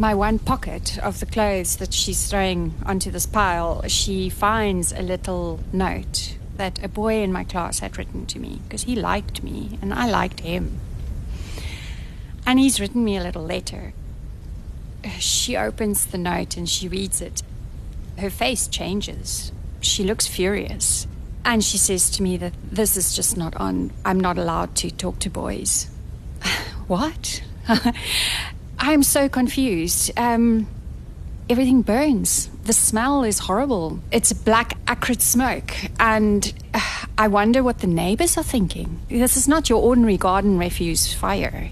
My 0.00 0.14
one 0.14 0.38
pocket 0.38 0.98
of 1.00 1.20
the 1.20 1.26
clothes 1.26 1.76
that 1.76 1.92
she's 1.92 2.26
throwing 2.26 2.74
onto 2.86 3.10
this 3.10 3.26
pile, 3.26 3.86
she 3.86 4.30
finds 4.30 4.92
a 4.92 5.02
little 5.02 5.60
note 5.74 6.38
that 6.56 6.82
a 6.82 6.88
boy 6.88 7.22
in 7.22 7.30
my 7.30 7.44
class 7.44 7.80
had 7.80 7.98
written 7.98 8.24
to 8.24 8.38
me 8.38 8.62
because 8.64 8.84
he 8.84 8.96
liked 8.96 9.42
me 9.42 9.78
and 9.82 9.92
I 9.92 10.08
liked 10.08 10.40
him. 10.40 10.80
And 12.46 12.58
he's 12.58 12.80
written 12.80 13.04
me 13.04 13.18
a 13.18 13.22
little 13.22 13.42
letter. 13.42 13.92
She 15.18 15.54
opens 15.54 16.06
the 16.06 16.18
note 16.18 16.56
and 16.56 16.66
she 16.66 16.88
reads 16.88 17.20
it. 17.20 17.42
Her 18.16 18.30
face 18.30 18.68
changes. 18.68 19.52
She 19.82 20.02
looks 20.02 20.26
furious. 20.26 21.06
And 21.44 21.62
she 21.62 21.76
says 21.76 22.08
to 22.12 22.22
me 22.22 22.38
that 22.38 22.54
this 22.72 22.96
is 22.96 23.14
just 23.14 23.36
not 23.36 23.54
on. 23.56 23.92
I'm 24.06 24.18
not 24.18 24.38
allowed 24.38 24.74
to 24.76 24.90
talk 24.90 25.18
to 25.20 25.30
boys. 25.30 25.90
what? 26.86 27.42
I'm 28.82 29.02
so 29.02 29.28
confused. 29.28 30.10
Um, 30.18 30.66
everything 31.50 31.82
burns. 31.82 32.48
The 32.64 32.72
smell 32.72 33.24
is 33.24 33.40
horrible. 33.40 34.00
It's 34.10 34.32
black, 34.32 34.78
acrid 34.88 35.20
smoke. 35.20 35.76
And 36.00 36.50
uh, 36.72 36.80
I 37.18 37.28
wonder 37.28 37.62
what 37.62 37.80
the 37.80 37.86
neighbors 37.86 38.38
are 38.38 38.42
thinking. 38.42 39.00
This 39.10 39.36
is 39.36 39.46
not 39.46 39.68
your 39.68 39.82
ordinary 39.82 40.16
garden 40.16 40.58
refuse 40.58 41.12
fire. 41.12 41.70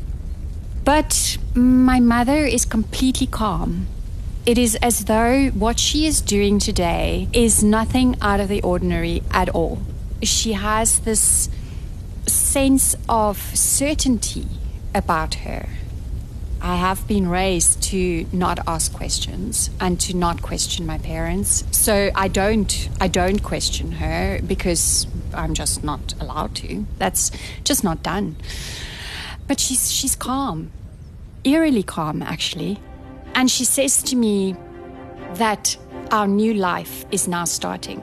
But 0.85 1.39
my 1.55 1.99
mother 1.99 2.45
is 2.45 2.67
completely 2.67 3.27
calm. 3.27 3.87
It 4.45 4.59
is 4.59 4.75
as 4.77 5.07
though 5.07 5.49
what 5.49 5.81
she 5.81 6.05
is 6.05 6.21
doing 6.21 6.59
today 6.59 7.29
is 7.33 7.65
nothing 7.65 8.17
out 8.21 8.41
of 8.41 8.49
the 8.49 8.61
ordinary 8.63 9.23
at 9.31 9.49
all. 9.49 9.81
She 10.23 10.53
has 10.53 11.01
this 11.01 11.49
sense 12.27 12.97
of 13.09 13.39
certainty 13.57 14.47
about 14.95 15.37
her. 15.37 15.69
I 16.61 16.77
have 16.77 17.07
been 17.07 17.29
raised 17.29 17.83
to 17.85 18.27
not 18.33 18.59
ask 18.67 18.93
questions 18.93 19.71
and 19.81 20.01
to 20.01 20.17
not 20.17 20.43
question 20.43 20.87
my 20.87 20.99
parents. 20.99 21.65
So 21.71 22.11
I 22.15 22.29
don't 22.29 22.89
I 23.01 23.09
don't 23.09 23.43
question 23.43 23.93
her 23.93 24.41
because 24.47 25.07
I'm 25.33 25.55
just 25.55 25.85
not 25.85 26.15
allowed 26.21 26.57
to. 26.57 26.85
That's 26.99 27.31
just 27.63 27.85
not 27.85 28.03
done. 28.03 28.37
But 29.47 29.61
she's 29.61 29.91
she's 29.93 30.17
calm. 30.17 30.73
Eerily 31.45 31.85
calm 31.85 32.23
actually. 32.23 32.81
And 33.35 33.51
she 33.51 33.65
says 33.65 34.03
to 34.05 34.17
me 34.17 34.57
that 35.35 35.77
our 36.11 36.27
new 36.27 36.55
life 36.55 37.05
is 37.13 37.29
now 37.29 37.45
starting. 37.45 38.03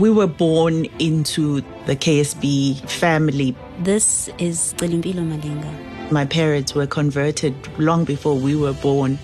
We 0.00 0.08
were 0.08 0.26
born 0.26 0.86
into 0.98 1.60
the 1.84 1.94
KSB 1.94 2.88
family. 2.88 3.54
This 3.80 4.30
is 4.38 4.72
Celimpilo 4.78 5.20
Malinga. 5.20 6.10
My 6.10 6.24
parents 6.24 6.74
were 6.74 6.86
converted 6.86 7.54
long 7.78 8.06
before 8.06 8.34
we 8.34 8.56
were 8.56 8.72
born, 8.72 9.18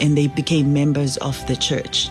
and 0.00 0.16
they 0.16 0.28
became 0.28 0.72
members 0.72 1.16
of 1.16 1.44
the 1.48 1.56
church. 1.56 2.08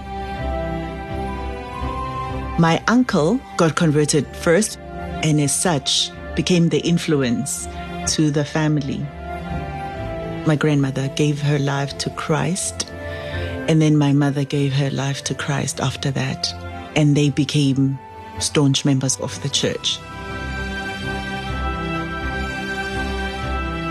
My 2.59 2.83
uncle 2.89 3.39
got 3.55 3.77
converted 3.77 4.27
first, 4.35 4.77
and 5.23 5.39
as 5.39 5.55
such, 5.55 6.11
became 6.35 6.67
the 6.67 6.79
influence 6.79 7.65
to 8.07 8.29
the 8.29 8.43
family. 8.43 8.99
My 10.45 10.57
grandmother 10.59 11.07
gave 11.15 11.41
her 11.41 11.59
life 11.59 11.97
to 11.99 12.09
Christ, 12.09 12.91
and 13.69 13.81
then 13.81 13.95
my 13.95 14.11
mother 14.11 14.43
gave 14.43 14.73
her 14.73 14.89
life 14.89 15.23
to 15.23 15.33
Christ 15.33 15.79
after 15.79 16.11
that 16.11 16.64
and 16.95 17.15
they 17.15 17.29
became 17.29 17.99
staunch 18.39 18.85
members 18.85 19.17
of 19.19 19.41
the 19.43 19.49
church. 19.49 19.99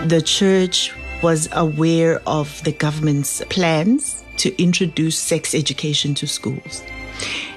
The 0.07 0.21
church 0.23 0.93
was 1.23 1.49
aware 1.51 2.21
of 2.27 2.63
the 2.63 2.71
government's 2.71 3.43
plans 3.49 4.23
to 4.37 4.61
introduce 4.61 5.17
sex 5.17 5.55
education 5.55 6.13
to 6.15 6.27
schools 6.27 6.83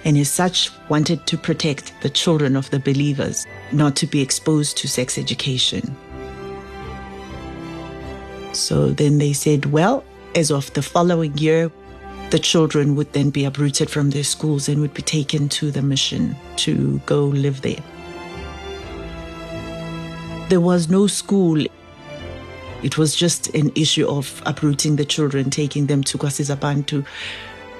and 0.05 0.17
as 0.17 0.31
such 0.31 0.71
wanted 0.89 1.27
to 1.27 1.37
protect 1.37 1.93
the 2.03 2.11
children 2.11 2.57
of 2.57 2.71
the 2.71 2.79
believers 2.79 3.47
not 3.73 3.97
to 3.97 4.07
be 4.07 4.21
exposed 4.21 4.77
to 4.79 4.89
sex 4.89 5.19
education. 5.19 5.97
So 8.53 8.91
then 8.91 9.19
they 9.19 9.33
said, 9.33 9.67
well, 9.67 10.05
as 10.35 10.51
of 10.51 10.73
the 10.75 10.83
following 10.83 11.37
year, 11.37 11.71
the 12.31 12.39
children 12.39 12.95
would 12.95 13.13
then 13.15 13.31
be 13.31 13.45
uprooted 13.45 13.89
from 13.89 14.11
their 14.11 14.25
schools 14.25 14.69
and 14.69 14.81
would 14.81 14.93
be 14.93 15.03
taken 15.03 15.49
to 15.49 15.71
the 15.71 15.81
mission 15.81 16.37
to 16.57 17.01
go 17.07 17.25
live 17.25 17.63
there. 17.63 17.83
There 20.49 20.61
was 20.61 20.89
no 20.89 21.07
school. 21.07 21.65
It 22.83 22.99
was 22.99 23.17
just 23.17 23.55
an 23.55 23.73
issue 23.75 24.07
of 24.07 24.43
uprooting 24.45 24.97
the 24.97 25.05
children, 25.05 25.51
taking 25.51 25.87
them 25.87 26.03
to 26.05 26.19
KwaSizaBantu, 26.19 27.07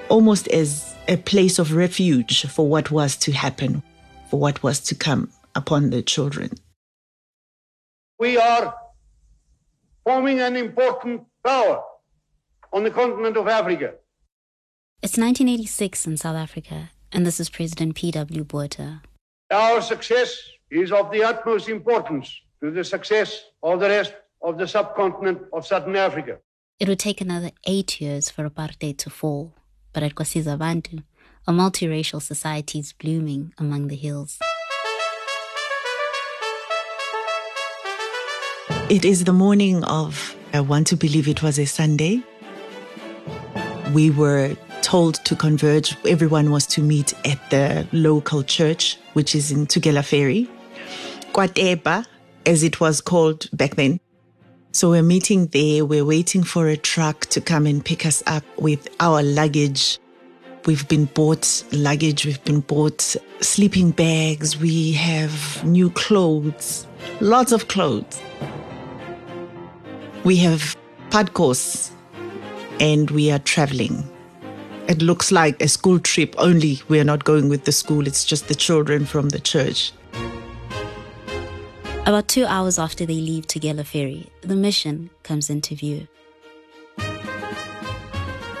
almost 0.09 0.47
as 0.47 0.95
a 1.07 1.17
place 1.17 1.59
of 1.59 1.73
refuge 1.73 2.45
for 2.47 2.67
what 2.67 2.91
was 2.91 3.15
to 3.17 3.31
happen, 3.31 3.83
for 4.29 4.39
what 4.39 4.61
was 4.63 4.79
to 4.81 4.95
come 4.95 5.31
upon 5.55 5.91
the 5.91 6.01
children. 6.01 6.51
We 8.19 8.37
are 8.37 8.75
forming 10.03 10.39
an 10.39 10.55
important 10.55 11.23
power 11.43 11.83
on 12.73 12.83
the 12.83 12.91
continent 12.91 13.37
of 13.37 13.47
Africa. 13.47 13.93
It's 15.01 15.17
1986 15.17 16.07
in 16.07 16.17
South 16.17 16.35
Africa, 16.35 16.91
and 17.13 17.25
this 17.25 17.39
is 17.39 17.49
President 17.49 17.95
P.W. 17.95 18.43
Botha. 18.43 19.01
Our 19.49 19.81
success 19.81 20.37
is 20.69 20.91
of 20.91 21.09
the 21.09 21.23
utmost 21.23 21.69
importance 21.69 22.29
to 22.61 22.69
the 22.69 22.83
success 22.83 23.45
of 23.63 23.79
the 23.79 23.87
rest 23.87 24.13
of 24.41 24.57
the 24.57 24.67
subcontinent 24.67 25.39
of 25.53 25.65
Southern 25.65 25.95
Africa. 25.95 26.39
It 26.81 26.89
would 26.89 26.99
take 26.99 27.21
another 27.21 27.51
eight 27.65 28.01
years 28.01 28.29
for 28.29 28.49
apartheid 28.49 28.97
to 28.97 29.09
fall, 29.09 29.53
but 29.93 30.03
at 30.03 30.15
KwaSizaBantu, 30.15 31.03
a 31.47 31.53
multiracial 31.53 32.21
society 32.21 32.79
is 32.79 32.91
blooming 32.91 33.53
among 33.57 33.87
the 33.87 33.95
hills. 33.95 34.37
It 38.89 39.05
is 39.05 39.23
the 39.23 39.31
morning 39.31 39.81
of, 39.85 40.35
I 40.53 40.59
want 40.59 40.87
to 40.87 40.97
believe 40.97 41.29
it 41.29 41.41
was 41.41 41.57
a 41.57 41.65
Sunday. 41.65 42.21
We 43.93 44.11
were 44.11 44.57
told 44.81 45.15
to 45.25 45.35
converge. 45.35 45.95
Everyone 46.07 46.51
was 46.51 46.65
to 46.67 46.81
meet 46.81 47.13
at 47.27 47.39
the 47.49 47.87
local 47.91 48.43
church, 48.43 48.97
which 49.13 49.35
is 49.35 49.51
in 49.51 49.67
Tugela 49.67 50.03
Ferry. 50.03 50.49
KwaTepa, 51.33 52.05
as 52.45 52.63
it 52.63 52.79
was 52.79 53.01
called 53.01 53.49
back 53.53 53.75
then. 53.75 53.99
So 54.71 54.91
we're 54.91 55.03
meeting 55.03 55.47
there. 55.47 55.85
We're 55.85 56.05
waiting 56.05 56.43
for 56.43 56.67
a 56.67 56.77
truck 56.77 57.25
to 57.27 57.41
come 57.41 57.65
and 57.65 57.83
pick 57.83 58.05
us 58.05 58.21
up 58.27 58.43
with 58.57 58.87
our 58.99 59.23
luggage. 59.23 59.99
We've 60.65 60.87
been 60.87 61.05
bought 61.05 61.63
luggage. 61.71 62.25
We've 62.25 62.43
been 62.43 62.61
bought 62.61 63.15
sleeping 63.41 63.91
bags. 63.91 64.57
We 64.57 64.91
have 64.93 65.63
new 65.65 65.89
clothes, 65.91 66.85
lots 67.21 67.51
of 67.51 67.67
clothes. 67.67 68.21
We 70.23 70.37
have 70.37 70.75
padkos 71.09 71.91
and 72.79 73.09
we 73.11 73.31
are 73.31 73.39
traveling. 73.39 74.07
It 74.89 75.03
looks 75.03 75.31
like 75.31 75.61
a 75.61 75.67
school 75.67 75.99
trip, 75.99 76.33
only 76.39 76.81
we 76.87 76.99
are 76.99 77.03
not 77.03 77.23
going 77.23 77.47
with 77.47 77.65
the 77.65 77.71
school, 77.71 78.07
it's 78.07 78.25
just 78.25 78.47
the 78.47 78.55
children 78.55 79.05
from 79.05 79.29
the 79.29 79.39
church. 79.39 79.91
About 82.07 82.27
two 82.27 82.45
hours 82.45 82.79
after 82.79 83.05
they 83.05 83.13
leave 83.13 83.45
Tugela 83.45 83.85
Ferry, 83.85 84.31
the 84.41 84.55
mission 84.55 85.11
comes 85.21 85.47
into 85.47 85.75
view. 85.75 86.07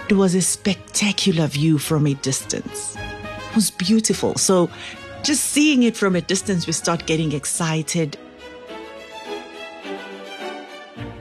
It 0.07 0.13
was 0.13 0.35
a 0.35 0.41
spectacular 0.43 1.47
view 1.47 1.79
from 1.79 2.05
a 2.05 2.13
distance. 2.13 2.95
It 2.95 3.55
was 3.55 3.71
beautiful. 3.71 4.35
So, 4.35 4.69
just 5.23 5.45
seeing 5.45 5.81
it 5.81 5.97
from 5.97 6.15
a 6.15 6.21
distance, 6.21 6.67
we 6.67 6.73
start 6.73 7.07
getting 7.07 7.31
excited. 7.31 8.19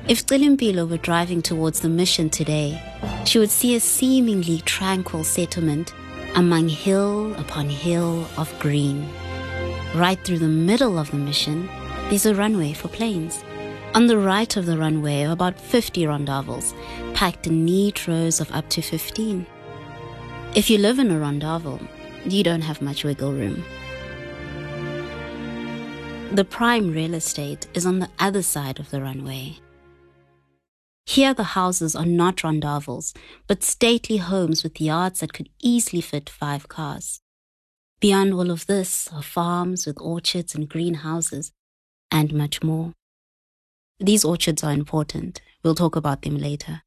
If 0.08 0.24
Celimpilo 0.24 0.88
were 0.88 0.96
driving 0.96 1.42
towards 1.42 1.80
the 1.80 1.90
mission 1.90 2.30
today, 2.30 2.80
she 3.26 3.38
would 3.38 3.50
see 3.50 3.74
a 3.74 3.80
seemingly 3.80 4.62
tranquil 4.62 5.22
settlement 5.22 5.92
among 6.34 6.70
hill 6.70 7.34
upon 7.34 7.68
hill 7.68 8.26
of 8.38 8.58
green. 8.58 9.06
Right 9.94 10.18
through 10.24 10.38
the 10.38 10.48
middle 10.48 10.98
of 10.98 11.10
the 11.10 11.18
mission, 11.18 11.66
there's 12.08 12.24
a 12.24 12.34
runway 12.34 12.72
for 12.72 12.88
planes. 12.88 13.44
On 13.94 14.06
the 14.06 14.16
right 14.16 14.56
of 14.56 14.64
the 14.64 14.78
runway 14.78 15.24
are 15.24 15.32
about 15.32 15.60
50 15.60 16.04
rondavels, 16.04 16.72
packed 17.12 17.46
in 17.46 17.66
neat 17.66 18.08
rows 18.08 18.40
of 18.40 18.50
up 18.52 18.66
to 18.70 18.80
15. 18.80 19.46
If 20.54 20.70
you 20.70 20.78
live 20.78 20.98
in 20.98 21.10
a 21.10 21.20
rondavel, 21.20 21.86
you 22.24 22.42
don't 22.42 22.62
have 22.62 22.80
much 22.80 23.04
wiggle 23.04 23.34
room. 23.34 23.62
The 26.32 26.46
prime 26.46 26.92
real 26.92 27.12
estate 27.12 27.66
is 27.74 27.84
on 27.84 27.98
the 27.98 28.08
other 28.18 28.42
side 28.42 28.80
of 28.80 28.90
the 28.90 29.02
runway. 29.02 29.58
Here, 31.08 31.32
the 31.32 31.56
houses 31.56 31.96
are 31.96 32.04
not 32.04 32.36
rondavels, 32.44 33.16
but 33.46 33.64
stately 33.64 34.18
homes 34.18 34.62
with 34.62 34.78
yards 34.78 35.20
that 35.20 35.32
could 35.32 35.48
easily 35.58 36.02
fit 36.02 36.28
five 36.28 36.68
cars. 36.68 37.22
Beyond 37.98 38.34
all 38.34 38.50
of 38.50 38.66
this 38.66 39.08
are 39.10 39.22
farms 39.22 39.86
with 39.86 39.98
orchards 40.02 40.54
and 40.54 40.68
greenhouses, 40.68 41.50
and 42.10 42.34
much 42.34 42.62
more. 42.62 42.92
These 43.98 44.22
orchards 44.22 44.62
are 44.62 44.74
important. 44.74 45.40
We'll 45.62 45.74
talk 45.74 45.96
about 45.96 46.20
them 46.20 46.36
later. 46.36 46.82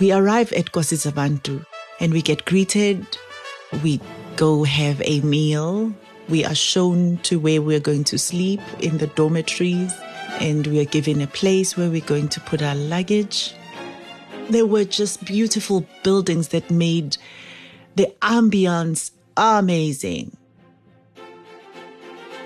We 0.00 0.10
arrive 0.10 0.54
at 0.54 0.72
KwaSizaBantu 0.72 1.66
and 2.00 2.14
we 2.14 2.22
get 2.22 2.46
greeted. 2.46 3.06
We 3.84 4.00
go 4.36 4.64
have 4.64 5.02
a 5.04 5.20
meal. 5.20 5.92
We 6.30 6.46
are 6.46 6.54
shown 6.54 7.18
to 7.24 7.38
where 7.38 7.60
we're 7.60 7.78
going 7.78 8.04
to 8.04 8.18
sleep 8.18 8.62
in 8.80 8.96
the 8.96 9.06
dormitories 9.08 9.92
and 10.40 10.66
we 10.66 10.80
are 10.80 10.84
given 10.84 11.20
a 11.20 11.26
place 11.26 11.76
where 11.76 11.90
we're 11.90 12.00
going 12.00 12.28
to 12.28 12.40
put 12.40 12.62
our 12.62 12.74
luggage. 12.74 13.54
There 14.50 14.66
were 14.66 14.84
just 14.84 15.24
beautiful 15.24 15.86
buildings 16.02 16.48
that 16.48 16.70
made 16.70 17.16
the 17.96 18.12
ambience 18.22 19.10
amazing. 19.36 20.36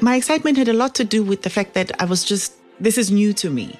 My 0.01 0.17
excitement 0.17 0.57
had 0.57 0.69
a 0.69 0.73
lot 0.73 0.95
to 0.95 1.05
do 1.05 1.23
with 1.23 1.43
the 1.43 1.51
fact 1.51 1.75
that 1.75 1.91
I 2.01 2.07
was 2.07 2.25
just, 2.25 2.55
this 2.81 2.97
is 2.97 3.11
new 3.11 3.33
to 3.35 3.51
me. 3.51 3.79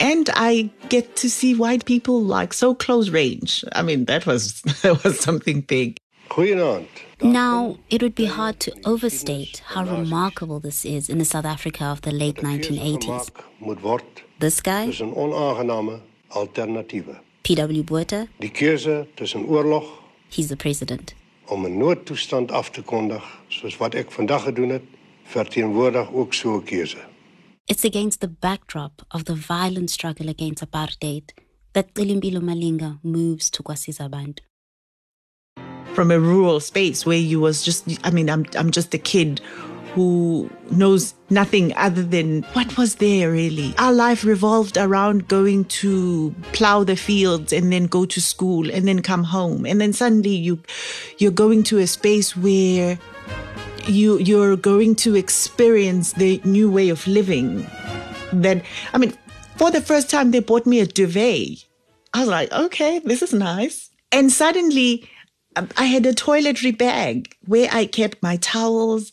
And 0.00 0.28
I 0.34 0.70
get 0.88 1.16
to 1.16 1.30
see 1.30 1.54
white 1.54 1.84
people 1.86 2.22
like 2.22 2.52
so 2.52 2.74
close 2.74 3.08
range. 3.08 3.64
I 3.72 3.82
mean, 3.82 4.04
that 4.06 4.26
was 4.26 4.60
that 4.82 5.02
was 5.04 5.18
something 5.20 5.62
big. 5.62 5.96
Now, 7.22 7.76
it 7.88 8.02
would 8.02 8.14
be 8.14 8.26
hard 8.26 8.58
to 8.60 8.72
overstate 8.84 9.62
how 9.64 9.84
remarkable 9.84 10.60
this 10.60 10.84
is 10.84 11.08
in 11.08 11.18
the 11.18 11.24
South 11.24 11.44
Africa 11.46 11.84
of 11.84 12.00
the 12.00 12.10
late 12.12 12.42
1980s. 12.42 13.30
This 14.40 14.60
guy, 14.60 14.86
tussen 14.86 15.12
onaangename 15.16 16.00
alternatiewe. 16.28 17.16
P.W. 17.42 17.82
Botha, 17.84 18.26
Die 18.40 18.50
keuse 18.50 19.06
tussen 19.14 19.44
oorlog 19.46 19.84
he's 20.30 20.48
the 20.48 20.56
president. 20.56 21.14
om 21.46 21.64
'n 21.66 21.76
noodtoestand 21.78 22.50
af 22.52 22.70
te 22.70 22.82
kondig, 22.82 23.22
soos 23.48 23.76
wat 23.76 23.94
ek 23.94 24.10
vandag 24.10 24.42
gedoen 24.42 24.68
het, 24.68 24.82
verteenwoordig 25.24 26.12
ook 26.12 26.34
so 26.34 26.56
'n 26.56 26.62
keuse. 26.64 26.98
It's 27.66 27.84
against 27.84 28.20
the 28.20 28.28
backdrop 28.40 29.02
of 29.08 29.22
the 29.22 29.36
violent 29.36 29.90
struggle 29.90 30.28
against 30.28 30.62
apartheid 30.62 31.34
that 31.72 31.86
Celimpilo 31.92 32.40
Malinga 32.40 32.98
moves 33.02 33.50
to 33.50 33.62
KwaSizaBantu. 33.62 34.42
From 35.94 36.10
a 36.10 36.18
rural 36.18 36.60
space 36.60 37.06
where 37.06 37.18
you 37.18 37.40
was 37.40 37.62
just 37.62 37.86
I 38.04 38.10
mean, 38.10 38.28
I'm 38.28 38.46
I'm 38.56 38.70
just 38.70 38.92
a 38.94 38.98
kid 38.98 39.40
who 39.94 40.50
knows 40.72 41.14
nothing 41.30 41.72
other 41.76 42.02
than 42.02 42.42
what 42.54 42.76
was 42.76 42.96
there 42.96 43.30
really. 43.30 43.72
Our 43.78 43.92
life 43.92 44.24
revolved 44.24 44.76
around 44.76 45.28
going 45.28 45.66
to 45.66 46.34
plow 46.52 46.82
the 46.82 46.96
fields 46.96 47.52
and 47.52 47.72
then 47.72 47.86
go 47.86 48.04
to 48.04 48.20
school 48.20 48.68
and 48.70 48.88
then 48.88 49.02
come 49.02 49.22
home. 49.22 49.64
And 49.64 49.80
then 49.80 49.92
suddenly 49.92 50.34
you 50.34 50.58
you're 51.18 51.30
going 51.30 51.62
to 51.64 51.78
a 51.78 51.86
space 51.86 52.36
where 52.36 52.98
you 53.86 54.18
you're 54.18 54.56
going 54.56 54.96
to 54.96 55.14
experience 55.14 56.14
the 56.14 56.40
new 56.44 56.68
way 56.68 56.88
of 56.88 57.06
living. 57.06 57.64
That 58.32 58.64
I 58.92 58.98
mean, 58.98 59.16
for 59.56 59.70
the 59.70 59.80
first 59.80 60.10
time 60.10 60.32
they 60.32 60.40
bought 60.40 60.66
me 60.66 60.80
a 60.80 60.86
duvet. 60.86 61.64
I 62.12 62.20
was 62.20 62.28
like, 62.28 62.52
okay, 62.52 63.00
this 63.00 63.22
is 63.22 63.32
nice. 63.32 63.90
And 64.12 64.32
suddenly 64.32 65.08
Um, 65.56 65.68
I 65.76 65.84
had 65.84 66.06
a 66.06 66.12
toiletry 66.12 66.76
bag 66.76 67.36
where 67.46 67.68
I 67.72 67.86
kept 67.86 68.22
my 68.22 68.36
towels. 68.36 69.12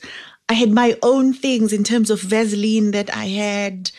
I 0.49 0.54
had 0.54 0.71
my 0.71 0.97
own 1.01 1.34
things 1.34 1.71
in 1.71 1.84
terms 1.84 2.10
of 2.10 2.21
Vaseline 2.21 2.91
that 2.91 3.15
I 3.15 3.25
had. 3.25 3.91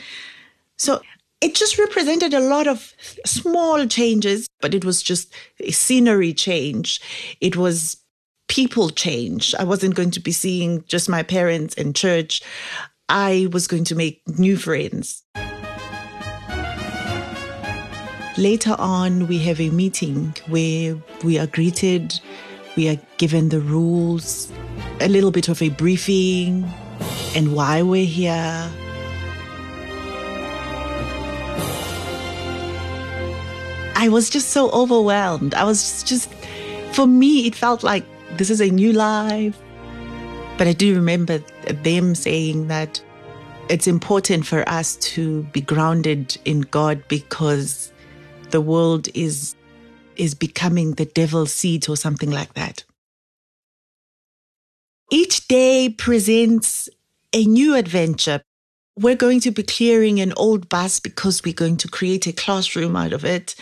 So 0.77 1.01
it 1.41 1.55
just 1.55 1.79
represented 1.79 2.35
a 2.35 2.41
lot 2.41 2.67
of 2.67 2.95
small 3.25 3.87
changes, 3.87 4.49
but 4.61 4.75
it 4.75 4.85
was 4.85 5.03
just 5.03 5.33
a 5.61 5.71
scenery 5.71 6.33
change. 6.33 7.01
It 7.41 7.57
was 7.57 7.97
people 8.49 8.91
change. 8.91 9.55
I 9.55 9.65
wasn't 9.65 9.95
going 9.95 10.11
to 10.13 10.21
be 10.21 10.33
seeing 10.33 10.85
just 10.85 11.09
my 11.09 11.23
parents 11.23 11.75
in 11.75 11.95
church. 11.95 12.43
I 13.09 13.49
was 13.51 13.67
going 13.67 13.85
to 13.85 13.95
make 13.95 14.23
new 14.39 14.57
friends. 14.57 15.23
Later 18.43 18.75
on, 18.77 19.29
we 19.29 19.39
have 19.39 19.61
a 19.61 19.71
meeting 19.71 20.35
where 20.49 20.97
we 21.23 21.39
are 21.39 21.47
greeted, 21.47 22.19
we 22.77 22.89
are 22.89 22.99
given 23.17 23.51
the 23.51 23.61
rules, 23.61 24.51
a 25.01 25.07
little 25.07 25.31
bit 25.31 25.49
of 25.49 25.63
a 25.63 25.69
briefing, 25.69 26.69
and 27.37 27.55
why 27.55 27.83
we're 27.83 28.05
here. 28.05 28.69
I 33.95 34.09
was 34.11 34.29
just 34.29 34.49
so 34.49 34.73
overwhelmed. 34.73 35.55
I 35.55 35.63
was 35.63 36.03
just, 36.03 36.29
for 36.91 37.07
me, 37.07 37.47
it 37.47 37.55
felt 37.55 37.85
like 37.85 38.05
this 38.39 38.51
is 38.51 38.61
a 38.61 38.71
new 38.71 38.93
life. 38.93 39.57
But 40.59 40.67
I 40.67 40.73
do 40.73 40.97
remember 40.97 41.39
them 41.85 42.17
saying 42.17 42.67
that 42.67 43.01
it's 43.69 43.87
important 43.87 44.47
for 44.47 44.69
us 44.69 44.97
to 44.97 45.45
be 45.53 45.61
grounded 45.61 46.37
in 46.45 46.63
God 46.63 47.05
because 47.07 47.92
the 48.53 48.61
world 48.61 49.09
is 49.15 49.55
is 50.17 50.35
becoming 50.35 50.93
the 50.93 51.07
devil's 51.07 51.53
seat 51.53 51.89
or 51.89 51.97
something 51.97 52.31
like 52.31 52.55
that. 52.55 52.85
Each 55.11 55.47
day 55.49 55.89
presents 55.89 56.89
a 57.33 57.45
new 57.45 57.75
adventure. 57.75 58.43
We're 58.99 59.17
going 59.17 59.41
to 59.41 59.51
be 59.51 59.63
clearing 59.63 60.21
an 60.21 60.33
old 60.37 60.69
bus 60.69 61.01
because 61.01 61.43
we're 61.43 61.55
going 61.55 61.79
to 61.79 61.89
create 61.89 62.27
a 62.27 62.33
classroom 62.33 62.95
out 62.95 63.13
of 63.13 63.25
it. 63.25 63.55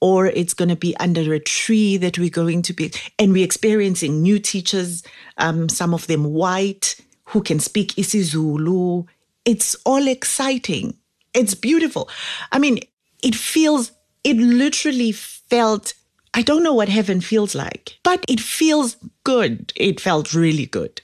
Or 0.00 0.26
it's 0.26 0.52
going 0.52 0.68
to 0.68 0.76
be 0.76 0.94
under 0.98 1.32
a 1.32 1.40
tree 1.40 1.96
that 1.96 2.18
we're 2.18 2.28
going 2.28 2.60
to 2.62 2.74
be, 2.74 2.92
and 3.18 3.32
we're 3.32 3.44
experiencing 3.44 4.20
new 4.20 4.38
teachers, 4.38 5.02
um, 5.38 5.68
some 5.68 5.94
of 5.94 6.06
them 6.08 6.24
white, 6.24 6.96
who 7.26 7.40
can 7.40 7.58
speak 7.58 7.94
isiZulu. 7.94 9.06
It's 9.44 9.74
all 9.86 10.06
exciting. 10.06 10.98
It's 11.32 11.54
beautiful. 11.54 12.10
I 12.52 12.58
mean, 12.58 12.80
it 13.22 13.34
feels, 13.34 13.92
it 14.24 14.38
literally 14.38 15.12
felt, 15.12 15.94
I 16.32 16.42
don't 16.42 16.62
know 16.62 16.74
what 16.74 16.88
heaven 16.88 17.20
feels 17.20 17.54
like, 17.54 17.98
but 18.02 18.24
it 18.26 18.40
feels 18.40 18.96
good. 19.22 19.72
It 19.76 20.00
felt 20.00 20.34
really 20.34 20.66
good. 20.66 21.02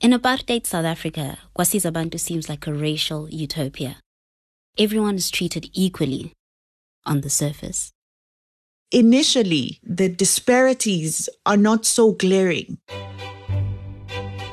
In 0.00 0.10
apartheid 0.10 0.66
South 0.66 0.84
Africa, 0.84 1.38
KwaSizaBantu 1.56 2.20
seems 2.20 2.48
like 2.48 2.66
a 2.66 2.74
racial 2.74 3.30
utopia. 3.30 3.96
Everyone 4.76 5.14
is 5.14 5.30
treated 5.30 5.70
equally 5.72 6.32
on 7.06 7.22
the 7.22 7.30
surface. 7.30 7.92
Initially, 8.92 9.78
the 9.82 10.08
disparities 10.08 11.28
are 11.46 11.56
not 11.56 11.86
so 11.86 12.12
glaring. 12.12 12.78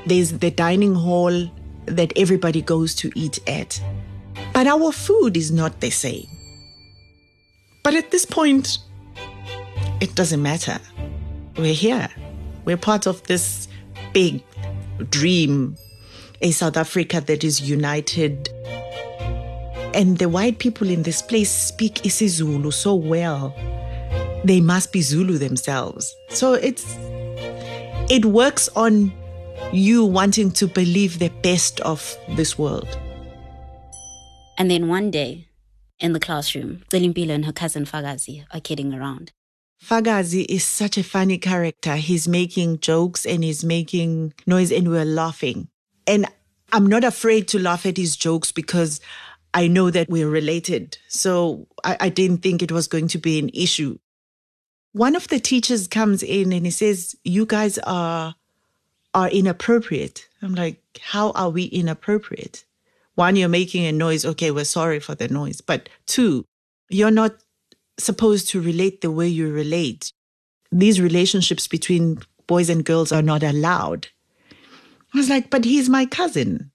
There's 0.05 0.31
the 0.33 0.51
dining 0.51 0.95
hall 0.95 1.51
that 1.85 2.13
everybody 2.15 2.61
goes 2.61 2.95
to 2.95 3.11
eat 3.15 3.39
at. 3.47 3.81
But 4.53 4.67
our 4.67 4.91
food 4.91 5.35
is 5.35 5.51
not 5.51 5.81
the 5.81 5.89
same. 5.89 6.27
But 7.83 7.95
at 7.95 8.11
this 8.11 8.25
point, 8.25 8.77
it 9.99 10.15
doesn't 10.15 10.41
matter. 10.41 10.79
We're 11.57 11.73
here. 11.73 12.09
We're 12.65 12.77
part 12.77 13.05
of 13.07 13.21
this 13.23 13.67
big 14.13 14.41
dream, 15.09 15.75
a 16.41 16.51
South 16.51 16.77
Africa 16.77 17.21
that 17.21 17.43
is 17.43 17.61
united. 17.61 18.49
And 19.93 20.17
the 20.17 20.29
white 20.29 20.59
people 20.59 20.89
in 20.89 21.03
this 21.03 21.21
place 21.21 21.51
speak 21.51 21.95
isiZulu 22.03 22.73
so 22.73 22.95
well. 22.95 23.53
They 24.43 24.61
must 24.61 24.91
be 24.91 25.01
Zulu 25.01 25.37
themselves. 25.37 26.13
So 26.29 26.53
it's 26.53 26.97
it 28.09 28.25
works 28.25 28.69
on 28.75 29.13
you 29.71 30.05
wanting 30.05 30.51
to 30.51 30.67
believe 30.67 31.19
the 31.19 31.29
best 31.41 31.79
of 31.81 32.17
this 32.29 32.57
world. 32.57 32.97
And 34.57 34.69
then 34.69 34.87
one 34.87 35.11
day, 35.11 35.47
in 35.99 36.13
the 36.13 36.19
classroom, 36.19 36.83
Celimpilo 36.89 37.31
and 37.31 37.45
her 37.45 37.53
cousin 37.53 37.85
Fagazi 37.85 38.45
are 38.51 38.59
kidding 38.59 38.93
around. 38.93 39.31
Fagazi 39.83 40.45
is 40.47 40.63
such 40.63 40.97
a 40.97 41.03
funny 41.03 41.37
character. 41.37 41.95
He's 41.95 42.27
making 42.27 42.79
jokes 42.79 43.25
and 43.25 43.43
he's 43.43 43.63
making 43.63 44.33
noise 44.47 44.71
and 44.71 44.89
we're 44.89 45.05
laughing. 45.05 45.67
And 46.07 46.25
I'm 46.71 46.87
not 46.87 47.03
afraid 47.03 47.47
to 47.49 47.59
laugh 47.59 47.85
at 47.85 47.97
his 47.97 48.15
jokes 48.15 48.51
because 48.51 49.01
I 49.53 49.67
know 49.67 49.89
that 49.89 50.09
we're 50.09 50.29
related. 50.29 50.97
So 51.09 51.67
I, 51.83 51.97
I 51.99 52.09
didn't 52.09 52.37
think 52.37 52.61
it 52.61 52.71
was 52.71 52.87
going 52.87 53.07
to 53.09 53.17
be 53.17 53.39
an 53.39 53.49
issue. 53.53 53.97
One 54.93 55.15
of 55.15 55.27
the 55.27 55.39
teachers 55.39 55.87
comes 55.87 56.23
in 56.23 56.53
and 56.53 56.65
he 56.65 56.71
says, 56.71 57.15
You 57.23 57.45
guys 57.45 57.77
are 57.79 58.35
are 59.13 59.29
inappropriate. 59.29 60.27
I'm 60.41 60.55
like, 60.55 60.81
how 61.01 61.31
are 61.31 61.49
we 61.49 61.65
inappropriate? 61.65 62.65
One, 63.15 63.35
you're 63.35 63.49
making 63.49 63.85
a 63.85 63.91
noise. 63.91 64.25
Okay, 64.25 64.51
we're 64.51 64.65
sorry 64.65 64.99
for 64.99 65.15
the 65.15 65.27
noise. 65.27 65.61
But 65.61 65.89
two, 66.05 66.45
you're 66.89 67.11
not 67.11 67.35
supposed 67.99 68.49
to 68.49 68.61
relate 68.61 69.01
the 69.01 69.11
way 69.11 69.27
you 69.27 69.51
relate. 69.51 70.11
These 70.71 70.99
relationships 70.99 71.67
between 71.67 72.19
boys 72.47 72.69
and 72.69 72.83
girls 72.83 73.11
are 73.11 73.21
not 73.21 73.43
allowed. 73.43 74.07
I 75.13 75.17
was 75.17 75.29
like, 75.29 75.51
but 75.51 75.65
he's 75.65 75.89
my 75.89 76.05
cousin. 76.07 76.71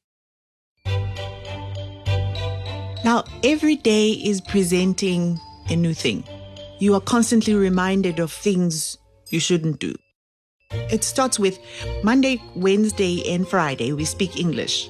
Now, 3.04 3.24
every 3.42 3.76
day 3.76 4.10
is 4.12 4.40
presenting 4.40 5.38
a 5.68 5.76
new 5.76 5.94
thing. 5.94 6.24
You 6.78 6.94
are 6.94 7.00
constantly 7.00 7.54
reminded 7.54 8.20
of 8.20 8.30
things 8.30 8.96
you 9.30 9.40
shouldn't 9.40 9.80
do. 9.80 9.94
It 10.70 11.02
starts 11.02 11.38
with 11.38 11.58
Monday, 12.04 12.40
Wednesday, 12.54 13.28
and 13.32 13.48
Friday, 13.48 13.92
we 13.92 14.04
speak 14.04 14.38
English. 14.38 14.88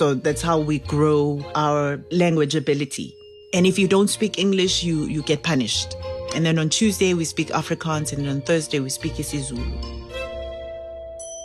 So 0.00 0.14
that's 0.14 0.40
how 0.40 0.58
we 0.58 0.78
grow 0.78 1.44
our 1.54 2.00
language 2.10 2.54
ability. 2.54 3.14
And 3.52 3.66
if 3.66 3.78
you 3.78 3.86
don't 3.86 4.08
speak 4.08 4.38
English, 4.38 4.82
you, 4.82 5.04
you 5.04 5.20
get 5.20 5.42
punished. 5.42 5.94
And 6.34 6.46
then 6.46 6.58
on 6.58 6.70
Tuesday, 6.70 7.12
we 7.12 7.26
speak 7.26 7.48
Afrikaans, 7.48 8.10
and 8.10 8.26
on 8.26 8.40
Thursday, 8.40 8.80
we 8.80 8.88
speak 8.88 9.12
isiZulu. 9.16 9.68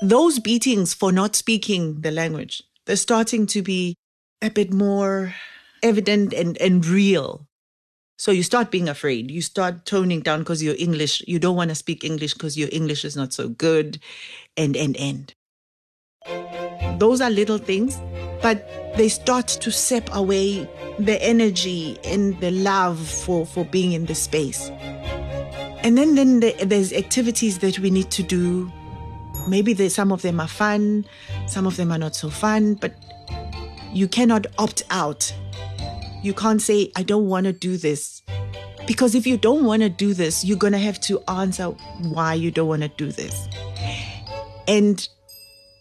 Those 0.01 0.39
beatings 0.39 0.93
for 0.93 1.11
not 1.11 1.35
speaking 1.35 1.99
the 1.99 2.11
language, 2.11 2.63
they're 2.85 2.95
starting 2.95 3.45
to 3.47 3.61
be 3.61 3.95
a 4.41 4.49
bit 4.49 4.71
more 4.71 5.35
evident 5.83 6.31
and, 6.31 6.57
and 6.61 6.85
real. 6.85 7.47
So 8.17 8.31
you 8.31 8.41
start 8.41 8.71
being 8.71 8.87
afraid. 8.87 9.31
You 9.31 9.41
start 9.41 9.85
toning 9.85 10.21
down 10.21 10.39
because 10.39 10.63
you're 10.63 10.79
English. 10.79 11.21
You 11.27 11.39
don't 11.39 11.57
want 11.57 11.71
to 11.71 11.75
speak 11.75 12.05
English 12.05 12.35
because 12.35 12.57
your 12.57 12.69
English 12.71 13.03
is 13.03 13.17
not 13.17 13.33
so 13.33 13.49
good, 13.49 13.99
and, 14.55 14.77
and, 14.77 14.95
and. 14.95 16.74
Those 16.99 17.21
are 17.21 17.29
little 17.29 17.57
things, 17.57 17.99
but 18.41 18.67
they 18.97 19.09
start 19.09 19.47
to 19.47 19.71
sap 19.71 20.13
away 20.13 20.69
the 20.99 21.21
energy 21.21 21.97
and 22.03 22.39
the 22.39 22.51
love 22.51 22.99
for, 22.99 23.45
for 23.45 23.65
being 23.65 23.91
in 23.91 24.05
the 24.05 24.15
space. 24.15 24.69
And 25.83 25.97
then, 25.97 26.15
then 26.15 26.39
the, 26.39 26.53
there's 26.65 26.93
activities 26.93 27.59
that 27.59 27.79
we 27.79 27.91
need 27.91 28.09
to 28.11 28.23
do. 28.23 28.71
Maybe 29.47 29.73
they, 29.73 29.89
some 29.89 30.11
of 30.11 30.21
them 30.21 30.39
are 30.39 30.47
fun, 30.47 31.05
some 31.47 31.67
of 31.67 31.77
them 31.77 31.91
are 31.91 31.97
not 31.97 32.15
so 32.15 32.29
fun, 32.29 32.75
but 32.75 32.95
you 33.93 34.07
cannot 34.07 34.47
opt 34.57 34.83
out. 34.89 35.33
You 36.23 36.33
can't 36.33 36.61
say, 36.61 36.91
I 36.95 37.03
don't 37.03 37.27
want 37.27 37.45
to 37.45 37.53
do 37.53 37.77
this. 37.77 38.23
Because 38.87 39.15
if 39.15 39.25
you 39.25 39.37
don't 39.37 39.63
want 39.63 39.81
to 39.81 39.89
do 39.89 40.13
this, 40.13 40.43
you're 40.45 40.57
going 40.57 40.73
to 40.73 40.79
have 40.79 40.99
to 41.01 41.21
answer 41.27 41.65
why 42.01 42.33
you 42.35 42.51
don't 42.51 42.67
want 42.67 42.81
to 42.83 42.87
do 42.87 43.11
this. 43.11 43.47
And 44.67 45.07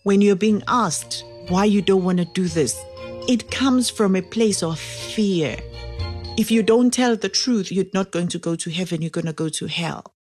when 0.04 0.20
you're 0.20 0.36
being 0.36 0.62
asked 0.68 1.24
why 1.48 1.64
you 1.64 1.82
don't 1.82 2.04
want 2.04 2.18
to 2.18 2.24
do 2.26 2.46
this, 2.46 2.80
it 3.26 3.50
comes 3.50 3.90
from 3.90 4.14
a 4.14 4.22
place 4.22 4.62
of 4.62 4.78
fear. 4.78 5.56
If 6.36 6.50
you 6.50 6.62
don't 6.62 6.92
tell 6.92 7.16
the 7.16 7.28
truth, 7.30 7.72
you're 7.72 7.86
not 7.94 8.12
going 8.12 8.28
to 8.28 8.38
go 8.38 8.54
to 8.54 8.70
heaven, 8.70 9.00
you're 9.00 9.10
going 9.10 9.26
to 9.26 9.32
go 9.32 9.48
to 9.48 9.66
hell. 9.66 10.14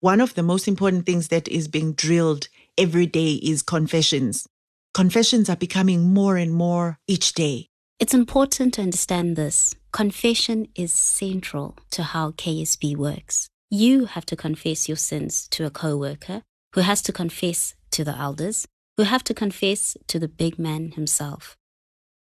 One 0.00 0.20
of 0.20 0.34
the 0.34 0.42
most 0.42 0.68
important 0.68 1.06
things 1.06 1.28
that 1.28 1.48
is 1.48 1.68
being 1.68 1.92
drilled 1.92 2.48
every 2.76 3.06
day 3.06 3.34
is 3.34 3.62
confessions. 3.62 4.46
Confessions 4.92 5.48
are 5.48 5.56
becoming 5.56 6.12
more 6.12 6.36
and 6.36 6.52
more 6.52 6.98
each 7.06 7.34
day. 7.34 7.68
It's 8.00 8.14
important 8.14 8.74
to 8.74 8.82
understand 8.82 9.36
this. 9.36 9.74
Confession 9.92 10.68
is 10.74 10.92
central 10.92 11.76
to 11.92 12.02
how 12.02 12.32
KSB 12.32 12.96
works. 12.96 13.48
You 13.70 14.06
have 14.06 14.26
to 14.26 14.36
confess 14.36 14.88
your 14.88 14.96
sins 14.96 15.48
to 15.48 15.64
a 15.64 15.70
coworker 15.70 16.42
who 16.76 16.82
has 16.82 17.00
to 17.00 17.10
confess 17.10 17.74
to 17.90 18.04
the 18.04 18.16
elders, 18.16 18.68
who 18.98 19.04
have 19.04 19.24
to 19.24 19.32
confess 19.32 19.96
to 20.06 20.18
the 20.18 20.28
big 20.28 20.58
man 20.58 20.92
himself, 20.92 21.56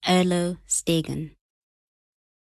Erlo 0.07 0.59
Stegen. 0.69 1.33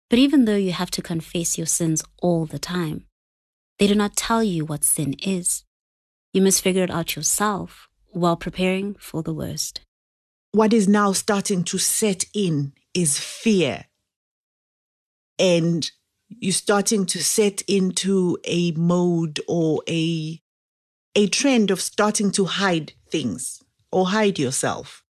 But 0.10 0.18
even 0.18 0.46
though 0.46 0.56
you 0.56 0.72
have 0.72 0.90
to 0.92 1.02
confess 1.02 1.58
your 1.58 1.68
sins 1.68 2.06
all 2.22 2.46
the 2.46 2.60
time, 2.60 3.08
they 3.78 3.88
do 3.88 3.94
not 3.94 4.16
tell 4.16 4.42
you 4.42 4.64
what 4.64 4.86
sin 4.86 5.16
is. 5.22 5.66
You 6.32 6.42
must 6.42 6.62
figure 6.62 6.84
it 6.84 6.90
out 6.90 7.18
yourself 7.18 7.90
while 8.12 8.38
preparing 8.38 8.96
for 8.96 9.22
the 9.22 9.34
worst. 9.34 9.82
What 10.54 10.72
is 10.72 10.88
now 10.88 11.12
starting 11.12 11.66
to 11.66 11.78
set 11.78 12.24
in 12.34 12.72
is 12.94 13.20
fear. 13.20 13.84
And 15.38 15.92
you're 16.30 16.54
starting 16.54 17.06
to 17.08 17.22
set 17.22 17.64
into 17.64 18.38
a 18.46 18.72
mode 18.72 19.42
or 19.46 19.82
a 19.90 20.42
a 21.18 21.26
trend 21.26 21.72
of 21.72 21.82
starting 21.82 22.30
to 22.30 22.46
hide 22.46 22.94
things 23.10 23.64
or 23.92 24.10
hide 24.10 24.38
yourself. 24.38 25.04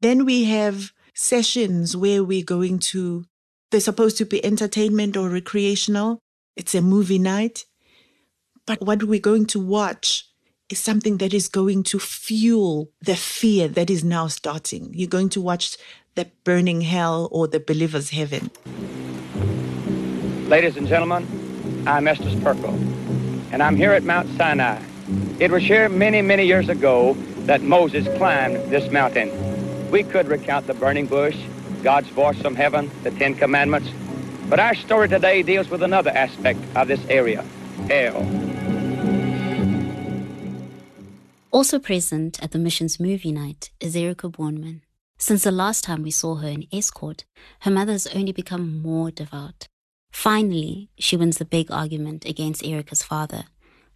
Then 0.00 0.24
we 0.24 0.44
have 0.44 0.92
sessions 1.14 1.96
where 1.96 2.22
we're 2.22 2.44
going 2.44 2.78
to, 2.78 3.24
they're 3.72 3.80
supposed 3.80 4.18
to 4.18 4.24
be 4.24 4.44
entertainment 4.44 5.16
or 5.16 5.28
recreational. 5.28 6.20
It's 6.54 6.76
a 6.76 6.80
movie 6.80 7.18
night. 7.18 7.64
But 8.68 8.80
what 8.80 9.02
we're 9.02 9.18
going 9.18 9.46
to 9.46 9.58
watch 9.58 10.30
is 10.70 10.78
something 10.78 11.16
that 11.16 11.34
is 11.34 11.48
going 11.48 11.82
to 11.84 11.98
fuel 11.98 12.92
the 13.00 13.16
fear 13.16 13.66
that 13.66 13.90
is 13.90 14.04
now 14.04 14.28
starting. 14.28 14.94
You're 14.94 15.08
going 15.08 15.30
to 15.30 15.40
watch 15.40 15.76
the 16.14 16.30
burning 16.44 16.82
hell 16.82 17.28
or 17.32 17.48
the 17.48 17.58
believer's 17.58 18.10
heaven. 18.10 18.48
Ladies 20.48 20.76
and 20.76 20.86
gentlemen, 20.86 21.24
I'm 21.84 22.04
Estus 22.04 22.36
Pirkle, 22.36 22.78
and 23.50 23.60
I'm 23.60 23.74
here 23.74 23.90
at 23.90 24.04
Mount 24.04 24.28
Sinai. 24.36 24.80
It 25.38 25.50
was 25.50 25.62
here 25.62 25.90
many, 25.90 26.22
many 26.22 26.46
years 26.46 26.70
ago 26.70 27.12
that 27.40 27.60
Moses 27.60 28.08
climbed 28.16 28.56
this 28.70 28.90
mountain. 28.90 29.30
We 29.90 30.02
could 30.02 30.28
recount 30.28 30.66
the 30.66 30.72
burning 30.72 31.06
bush, 31.06 31.36
God's 31.82 32.08
voice 32.08 32.40
from 32.40 32.54
heaven, 32.54 32.90
the 33.02 33.10
Ten 33.10 33.34
Commandments, 33.34 33.90
but 34.48 34.58
our 34.58 34.74
story 34.74 35.08
today 35.10 35.42
deals 35.42 35.68
with 35.68 35.82
another 35.82 36.10
aspect 36.10 36.60
of 36.74 36.88
this 36.88 37.04
area, 37.10 37.44
hell. 37.86 38.16
Also 41.50 41.78
present 41.78 42.42
at 42.42 42.52
the 42.52 42.58
mission's 42.58 42.98
movie 42.98 43.32
night 43.32 43.70
is 43.78 43.94
Erica 43.94 44.30
Bornman. 44.30 44.80
Since 45.18 45.44
the 45.44 45.50
last 45.50 45.84
time 45.84 46.02
we 46.02 46.10
saw 46.10 46.36
her 46.36 46.48
in 46.48 46.62
Estcourt, 46.72 47.24
her 47.60 47.70
mother 47.70 47.92
has 47.92 48.06
only 48.08 48.32
become 48.32 48.80
more 48.80 49.10
devout. 49.10 49.68
Finally, 50.12 50.88
she 50.98 51.14
wins 51.16 51.36
the 51.36 51.44
big 51.44 51.70
argument 51.70 52.24
against 52.24 52.64
Erica's 52.64 53.02
father. 53.02 53.44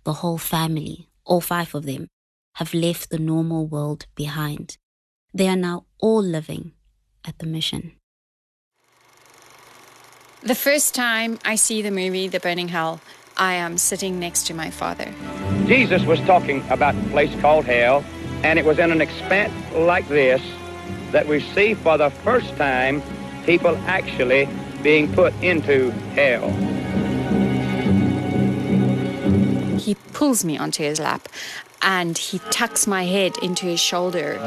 The 0.05 0.15
whole 0.15 0.39
family, 0.39 1.10
all 1.25 1.41
five 1.41 1.75
of 1.75 1.85
them, 1.85 2.09
have 2.55 2.75
left 2.75 3.11
the 3.11 3.19
normal 3.19 3.67
world 3.67 4.07
behind. 4.15 4.77
They 5.33 5.49
are 5.49 5.57
now 5.57 5.87
all 6.01 6.23
living 6.23 6.73
at 7.27 7.39
the 7.39 7.47
mission. 7.47 7.93
The 10.43 10.55
first 10.55 10.95
time 10.95 11.39
I 11.45 11.57
see 11.57 11.83
the 11.83 11.91
movie 11.91 12.27
The 12.29 12.41
Burning 12.41 12.69
Hell, 12.69 13.01
I 13.37 13.55
am 13.55 13.79
sitting 13.79 14.19
next 14.19 14.47
to 14.47 14.55
my 14.55 14.71
father. 14.71 15.13
Jesus 15.67 16.05
was 16.05 16.21
talking 16.21 16.65
about 16.71 16.95
a 16.95 17.03
place 17.11 17.35
called 17.41 17.67
hell, 17.67 18.05
and 18.43 18.59
it 18.59 18.65
was 18.65 18.79
in 18.79 18.91
an 18.91 19.01
expanse 19.01 19.53
like 19.75 20.09
this 20.09 20.43
that 21.13 21.27
we 21.27 21.41
see 21.41 21.75
for 21.75 21.99
the 21.99 22.11
first 22.11 22.57
time 22.57 23.03
people 23.45 23.77
actually 23.87 24.49
being 24.83 25.13
put 25.13 25.35
into 25.43 25.91
hell. 26.15 26.49
He 29.91 29.97
pulls 30.13 30.45
me 30.45 30.57
onto 30.57 30.85
his 30.85 31.01
lap 31.01 31.29
and 31.83 32.17
he 32.17 32.39
tucks 32.53 32.87
my 32.87 33.07
head 33.07 33.37
into 33.43 33.67
his 33.67 33.81
shoulder. 33.81 34.39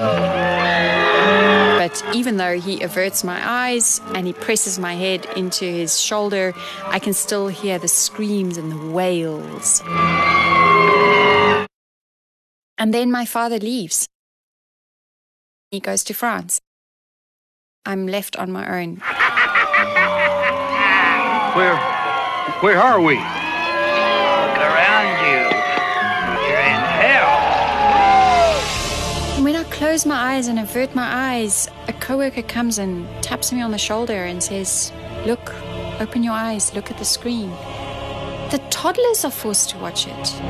But 1.78 2.02
even 2.16 2.38
though 2.38 2.58
he 2.58 2.82
averts 2.82 3.26
my 3.26 3.42
eyes 3.46 4.00
and 4.16 4.26
he 4.26 4.32
presses 4.32 4.80
my 4.80 4.94
head 4.94 5.28
into 5.36 5.66
his 5.66 6.00
shoulder, 6.00 6.54
I 6.86 6.98
can 7.00 7.12
still 7.12 7.50
hear 7.50 7.78
the 7.78 7.90
screams 7.90 8.56
and 8.56 8.72
the 8.72 8.90
wails. 8.90 9.84
And 12.78 12.94
then 12.94 13.12
my 13.12 13.26
father 13.26 13.60
leaves. 13.60 14.08
He 15.72 15.82
goes 15.82 16.06
to 16.06 16.14
France. 16.14 16.62
I'm 17.86 18.08
left 18.08 18.38
on 18.38 18.50
my 18.50 18.82
own. 18.82 19.02
Where, 21.58 21.76
where 22.62 22.82
are 22.82 23.02
we? 23.02 23.20
Close 29.94 30.08
my 30.08 30.34
eyes 30.34 30.48
and 30.48 30.58
avert 30.58 30.96
my 30.96 31.36
eyes, 31.36 31.70
a 31.88 31.94
coworker 31.94 32.42
comes 32.42 32.80
and 32.80 33.06
taps 33.22 33.54
me 33.54 33.62
on 33.62 33.70
the 33.70 33.78
shoulder 33.78 34.26
and 34.26 34.42
says, 34.42 34.92
Look, 35.28 35.54
open 36.02 36.24
your 36.24 36.34
eyes, 36.34 36.74
look 36.74 36.90
at 36.90 36.98
the 36.98 37.06
screen. 37.06 37.52
The 38.50 38.60
toddlers 38.72 39.24
are 39.24 39.30
forced 39.30 39.70
to 39.70 39.78
watch 39.78 40.08
it. 40.08 40.42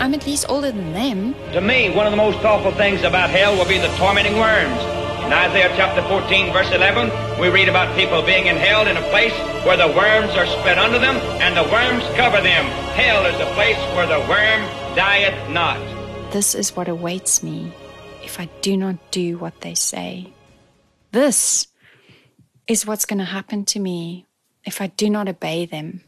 I'm 0.00 0.14
at 0.14 0.24
least 0.26 0.46
older 0.48 0.70
than 0.70 0.92
them. 0.92 1.34
To 1.54 1.60
me, 1.60 1.90
one 1.90 2.06
of 2.06 2.12
the 2.12 2.16
most 2.16 2.38
awful 2.44 2.70
things 2.70 3.02
about 3.02 3.30
hell 3.30 3.56
will 3.58 3.66
be 3.66 3.78
the 3.78 3.92
tormenting 3.96 4.38
worms. 4.38 4.80
In 5.26 5.32
Isaiah 5.32 5.72
chapter 5.74 6.02
14, 6.06 6.52
verse 6.52 6.70
11, 6.70 7.40
we 7.40 7.48
read 7.48 7.68
about 7.68 7.96
people 7.96 8.22
being 8.22 8.46
in 8.46 8.56
hell 8.58 8.86
in 8.86 8.96
a 8.96 9.02
place 9.10 9.34
where 9.66 9.76
the 9.76 9.88
worms 9.88 10.30
are 10.36 10.46
spread 10.46 10.78
under 10.78 11.00
them 11.00 11.16
and 11.42 11.56
the 11.56 11.64
worms 11.64 12.04
cover 12.14 12.40
them. 12.40 12.64
Hell 12.94 13.26
is 13.26 13.40
a 13.40 13.52
place 13.54 13.78
where 13.96 14.06
the 14.06 14.20
worm 14.30 14.62
dieth 14.94 15.50
not. 15.50 15.95
This 16.36 16.54
is 16.54 16.76
what 16.76 16.86
awaits 16.86 17.42
me 17.42 17.72
if 18.22 18.38
I 18.38 18.50
do 18.60 18.76
not 18.76 19.10
do 19.10 19.38
what 19.38 19.62
they 19.62 19.72
say. 19.72 20.34
This 21.10 21.66
is 22.68 22.84
what's 22.84 23.06
going 23.06 23.20
to 23.20 23.24
happen 23.24 23.64
to 23.72 23.80
me 23.80 24.26
if 24.62 24.82
I 24.82 24.88
do 24.88 25.08
not 25.08 25.30
obey 25.30 25.64
them. 25.64 26.02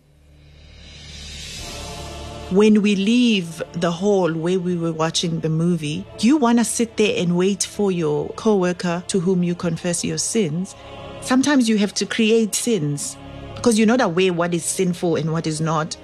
When 2.51 2.83
we 2.83 2.95
leave 2.95 3.63
the 3.73 3.91
hall 3.91 4.31
where 4.35 4.61
we 4.61 4.77
were 4.77 4.93
watching 4.93 5.41
the 5.41 5.49
movie, 5.49 6.05
you 6.21 6.37
want 6.37 6.59
to 6.59 6.65
sit 6.67 6.99
there 6.99 7.19
and 7.23 7.35
wait 7.35 7.63
for 7.63 7.91
your 7.91 8.29
coworker 8.35 9.03
to 9.07 9.21
whom 9.21 9.43
you 9.43 9.55
confess 9.55 10.05
your 10.05 10.19
sins. 10.19 10.75
Sometimes 11.23 11.71
you 11.71 11.79
have 11.79 11.95
to 11.95 12.05
create 12.05 12.55
sins 12.55 13.17
because 13.59 13.77
you 13.77 13.85
know 13.85 13.97
not 13.97 14.15
way 14.15 14.31
what 14.31 14.55
is 14.55 14.65
sinful 14.65 15.17
and 15.17 15.33
what 15.33 15.45
is 15.47 15.61
not. 15.61 15.97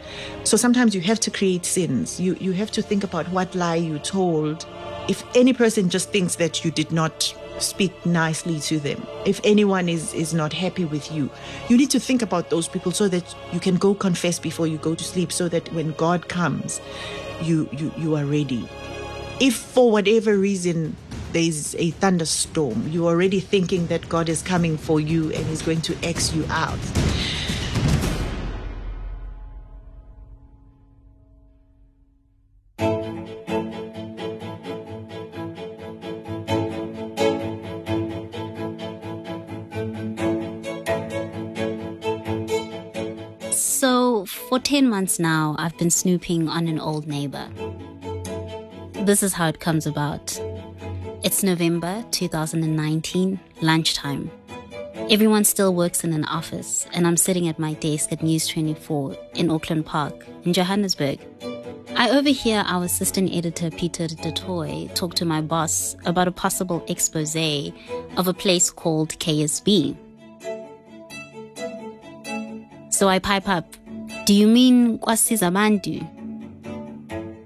So 0.42 0.56
sometimes 0.56 0.92
you 0.92 1.00
have 1.02 1.20
to 1.20 1.30
create 1.30 1.64
sins. 1.64 2.20
You 2.20 2.36
you 2.40 2.52
have 2.52 2.70
to 2.72 2.82
think 2.82 3.04
about 3.04 3.28
what 3.30 3.54
lie 3.54 3.76
you 3.76 3.98
told. 4.00 4.66
If 5.08 5.22
any 5.36 5.52
person 5.52 5.88
just 5.88 6.10
thinks 6.10 6.34
that 6.36 6.64
you 6.64 6.70
did 6.72 6.90
not 6.90 7.32
speak 7.58 7.92
nicely 8.04 8.58
to 8.58 8.80
them, 8.80 9.06
if 9.24 9.40
anyone 9.44 9.88
is 9.88 10.12
is 10.14 10.34
not 10.34 10.52
happy 10.52 10.84
with 10.84 11.12
you, 11.12 11.30
you 11.68 11.76
need 11.76 11.90
to 11.90 12.00
think 12.00 12.22
about 12.22 12.50
those 12.50 12.66
people 12.66 12.90
so 12.90 13.06
that 13.08 13.34
you 13.52 13.60
can 13.60 13.76
go 13.76 13.94
confess 13.94 14.40
before 14.40 14.66
you 14.66 14.78
go 14.78 14.96
to 14.96 15.04
sleep 15.04 15.30
so 15.30 15.48
that 15.48 15.72
when 15.72 15.92
God 15.92 16.28
comes, 16.28 16.80
you 17.40 17.68
you 17.72 17.92
you 17.96 18.16
are 18.16 18.24
ready. 18.24 18.68
If 19.38 19.54
for 19.54 19.92
whatever 19.92 20.36
reason 20.36 20.96
there's 21.32 21.74
a 21.76 21.90
thunderstorm, 21.92 22.88
you're 22.88 23.10
already 23.10 23.40
thinking 23.40 23.86
that 23.88 24.08
God 24.08 24.28
is 24.28 24.42
coming 24.42 24.76
for 24.76 25.00
you 25.00 25.32
and 25.32 25.46
He's 25.46 25.62
going 25.62 25.82
to 25.82 25.96
X 26.02 26.34
you 26.34 26.44
out. 26.48 26.78
So, 44.64 44.70
10 44.70 44.88
months 44.88 45.18
now, 45.18 45.56
I've 45.58 45.76
been 45.76 45.90
snooping 45.90 46.48
on 46.48 46.68
an 46.68 46.80
old 46.80 47.06
neighbor. 47.06 47.46
This 49.04 49.22
is 49.22 49.34
how 49.34 49.48
it 49.48 49.60
comes 49.60 49.86
about. 49.86 50.40
It's 51.22 51.42
November 51.42 52.02
2019, 52.12 53.40
lunchtime. 53.60 54.30
Everyone 55.10 55.44
still 55.44 55.74
works 55.74 56.02
in 56.02 56.14
an 56.14 56.24
office, 56.24 56.86
and 56.94 57.06
I'm 57.06 57.18
sitting 57.18 57.46
at 57.46 57.58
my 57.58 57.74
desk 57.74 58.10
at 58.10 58.22
News 58.22 58.48
24 58.48 59.14
in 59.34 59.50
Auckland 59.50 59.84
Park, 59.84 60.24
in 60.44 60.54
Johannesburg. 60.54 61.18
I 61.94 62.08
overhear 62.10 62.64
our 62.66 62.84
assistant 62.84 63.34
editor 63.34 63.70
Pieter 63.70 64.06
du 64.06 64.32
Toit 64.32 64.94
talk 64.94 65.14
to 65.16 65.26
my 65.26 65.42
boss 65.42 65.94
about 66.06 66.28
a 66.28 66.32
possible 66.32 66.82
expose 66.88 67.36
of 68.16 68.28
a 68.28 68.34
place 68.34 68.70
called 68.70 69.10
KSB. 69.18 69.94
So 72.88 73.08
I 73.08 73.18
pipe 73.18 73.48
up, 73.48 73.66
Do 74.24 74.32
you 74.32 74.46
mean 74.46 74.98
Kwasizabantu? 75.00 76.00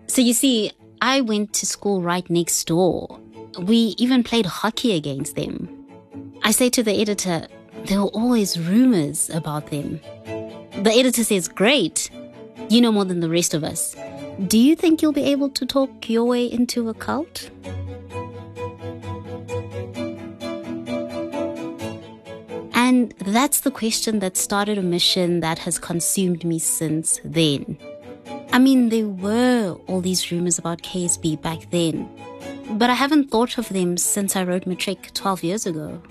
So 0.06 0.22
you 0.22 0.32
see, 0.32 0.70
I 1.02 1.20
went 1.22 1.52
to 1.54 1.66
school 1.66 2.02
right 2.02 2.28
next 2.30 2.68
door. 2.68 3.18
We 3.58 3.96
even 3.98 4.22
played 4.22 4.46
hockey 4.46 4.94
against 4.94 5.34
them. 5.34 5.68
I 6.44 6.52
say 6.52 6.70
to 6.70 6.84
the 6.84 6.92
editor, 6.92 7.48
there 7.86 8.00
were 8.00 8.14
always 8.14 8.60
rumors 8.60 9.28
about 9.30 9.72
them. 9.72 10.00
The 10.84 10.92
editor 10.94 11.24
says, 11.24 11.48
Great. 11.48 12.10
You 12.68 12.80
know 12.80 12.92
more 12.92 13.04
than 13.04 13.18
the 13.18 13.28
rest 13.28 13.54
of 13.54 13.64
us. 13.64 13.96
Do 14.46 14.56
you 14.56 14.76
think 14.76 15.02
you'll 15.02 15.10
be 15.10 15.24
able 15.24 15.48
to 15.50 15.66
talk 15.66 16.08
your 16.08 16.26
way 16.26 16.46
into 16.46 16.88
a 16.88 16.94
cult? 16.94 17.50
And 22.98 23.14
that's 23.20 23.60
the 23.60 23.70
question 23.70 24.18
that 24.18 24.36
started 24.36 24.76
a 24.76 24.82
mission 24.82 25.38
that 25.38 25.60
has 25.60 25.78
consumed 25.78 26.42
me 26.42 26.58
since 26.58 27.20
then. 27.24 27.78
I 28.50 28.58
mean, 28.58 28.88
there 28.88 29.06
were 29.06 29.78
all 29.86 30.00
these 30.00 30.32
rumors 30.32 30.58
about 30.58 30.82
KSB 30.82 31.40
back 31.40 31.70
then, 31.70 32.10
but 32.72 32.90
I 32.90 32.94
haven't 32.94 33.30
thought 33.30 33.56
of 33.56 33.68
them 33.68 33.96
since 33.98 34.34
I 34.34 34.42
wrote 34.42 34.66
Matric 34.66 35.14
12 35.14 35.44
years 35.44 35.64
ago. 35.64 36.02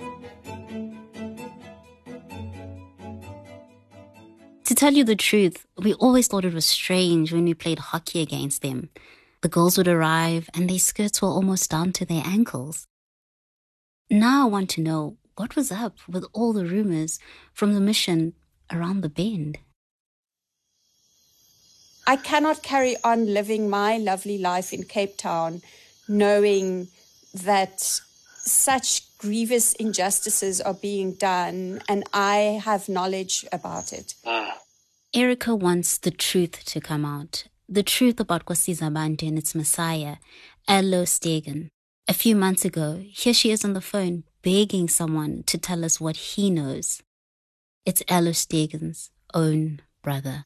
To 4.63 4.73
tell 4.73 4.93
you 4.93 5.03
the 5.03 5.17
truth, 5.17 5.65
we 5.77 5.93
always 5.95 6.29
thought 6.29 6.45
it 6.45 6.53
was 6.53 6.65
strange 6.65 7.33
when 7.33 7.43
we 7.43 7.53
played 7.53 7.79
hockey 7.79 8.21
against 8.21 8.61
them. 8.61 8.91
The 9.41 9.49
girls 9.49 9.77
would 9.77 9.89
arrive 9.89 10.49
and 10.53 10.69
their 10.69 10.79
skirts 10.79 11.21
were 11.21 11.27
almost 11.27 11.69
down 11.69 11.91
to 11.91 12.05
their 12.05 12.23
ankles. 12.25 12.87
Now 14.09 14.43
I 14.43 14.49
want 14.49 14.69
to 14.69 14.81
know 14.81 15.17
what 15.37 15.55
was 15.55 15.71
up 15.71 15.97
with 16.07 16.25
all 16.33 16.51
the 16.51 16.65
rumors 16.65 17.19
from 17.53 17.73
the 17.73 17.79
mission 17.79 18.33
around 18.71 19.01
the 19.01 19.09
bend. 19.09 19.59
I 22.05 22.15
cannot 22.15 22.63
carry 22.63 22.95
on 23.03 23.33
living 23.33 23.69
my 23.69 23.97
lovely 23.97 24.37
life 24.37 24.73
in 24.73 24.83
Cape 24.83 25.17
Town 25.17 25.61
knowing 26.07 26.87
that 27.33 27.81
such 27.81 29.17
grievous 29.17 29.73
injustices 29.73 30.61
are 30.61 30.73
being 30.73 31.13
done, 31.13 31.81
and 31.89 32.03
I 32.13 32.61
have 32.63 32.87
knowledge 32.87 33.45
about 33.51 33.91
it. 33.91 34.15
Ah. 34.25 34.59
Erica 35.13 35.53
wants 35.53 35.97
the 35.97 36.11
truth 36.11 36.63
to 36.65 36.79
come 36.79 37.03
out. 37.03 37.45
The 37.67 37.83
truth 37.83 38.19
about 38.19 38.45
Kwasizabantu 38.45 39.27
and 39.27 39.37
its 39.37 39.53
messiah, 39.53 40.17
Erlo 40.69 41.03
Stegen. 41.03 41.67
A 42.07 42.13
few 42.13 42.37
months 42.37 42.63
ago, 42.63 43.03
here 43.11 43.33
she 43.33 43.51
is 43.51 43.65
on 43.65 43.73
the 43.73 43.81
phone 43.81 44.23
begging 44.47 44.87
someone 44.87 45.43
to 45.43 45.57
tell 45.57 45.83
us 45.83 45.99
what 45.99 46.15
he 46.15 46.49
knows. 46.49 47.03
It's 47.85 48.01
Erlo 48.03 48.31
Stegen's 48.31 49.11
own 49.33 49.81
brother. 50.01 50.45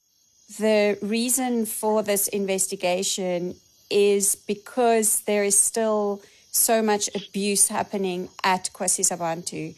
The 0.58 0.98
reason 1.04 1.68
for 1.68 2.02
this 2.02 2.28
investigation 2.28 3.58
is 3.92 4.34
because 4.34 5.22
there 5.28 5.44
is 5.44 5.56
still 5.56 6.24
so 6.52 6.82
much 6.82 7.12
abuse 7.14 7.68
happening 7.68 8.30
at 8.44 8.72
Kwasizabantu 8.74 9.76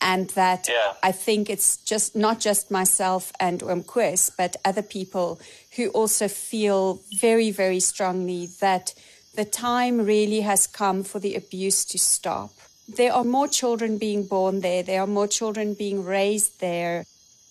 and 0.00 0.30
that 0.30 0.68
Yeah. 0.68 0.94
I 1.04 1.12
think 1.12 1.48
it's 1.48 1.76
just 1.76 2.16
not 2.16 2.40
just 2.40 2.72
myself 2.72 3.32
and 3.38 3.60
Umkwes, 3.60 4.32
but 4.36 4.56
other 4.64 4.82
people 4.82 5.40
who 5.76 5.90
also 5.90 6.26
feel 6.26 7.02
very, 7.20 7.52
very 7.52 7.78
strongly 7.78 8.48
that 8.60 8.94
the 9.36 9.44
time 9.44 10.00
really 10.00 10.40
has 10.40 10.66
come 10.66 11.04
for 11.04 11.20
the 11.20 11.36
abuse 11.36 11.84
to 11.84 11.98
stop. 11.98 12.50
There 12.96 13.12
are 13.12 13.24
more 13.24 13.46
children 13.46 13.98
being 13.98 14.24
born 14.26 14.60
there. 14.60 14.82
There 14.82 15.00
are 15.00 15.06
more 15.06 15.28
children 15.28 15.74
being 15.74 16.04
raised 16.04 16.60
there. 16.60 17.04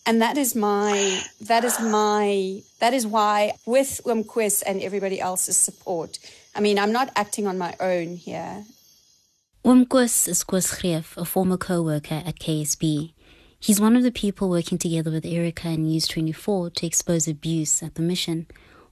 And 0.05 0.21
that 0.21 0.37
is 0.37 0.55
my, 0.55 1.21
that 1.41 1.63
is 1.63 1.79
my, 1.79 2.61
that 2.79 2.93
is 2.93 3.07
why 3.07 3.53
with 3.65 4.01
Umkwes 4.05 4.63
and 4.65 4.81
everybody 4.81 5.21
else's 5.21 5.55
support, 5.55 6.19
I 6.55 6.59
mean, 6.59 6.77
I'm 6.77 6.91
not 6.91 7.11
acting 7.15 7.47
on 7.47 7.57
my 7.57 7.75
own 7.79 8.17
here. 8.17 8.65
Wumkus 9.63 10.27
is 10.27 10.43
Kwasgreef, 10.43 11.15
a 11.15 11.25
former 11.25 11.57
co-worker 11.57 12.21
at 12.25 12.39
KSB. 12.39 13.13
He's 13.59 13.79
one 13.79 13.95
of 13.95 14.03
the 14.03 14.11
people 14.11 14.49
working 14.49 14.77
together 14.77 15.11
with 15.11 15.25
Erica 15.25 15.67
and 15.67 15.85
News 15.85 16.07
24 16.07 16.71
to 16.71 16.85
expose 16.85 17.27
abuse 17.27 17.83
at 17.83 17.95
the 17.95 18.01
mission, 18.01 18.47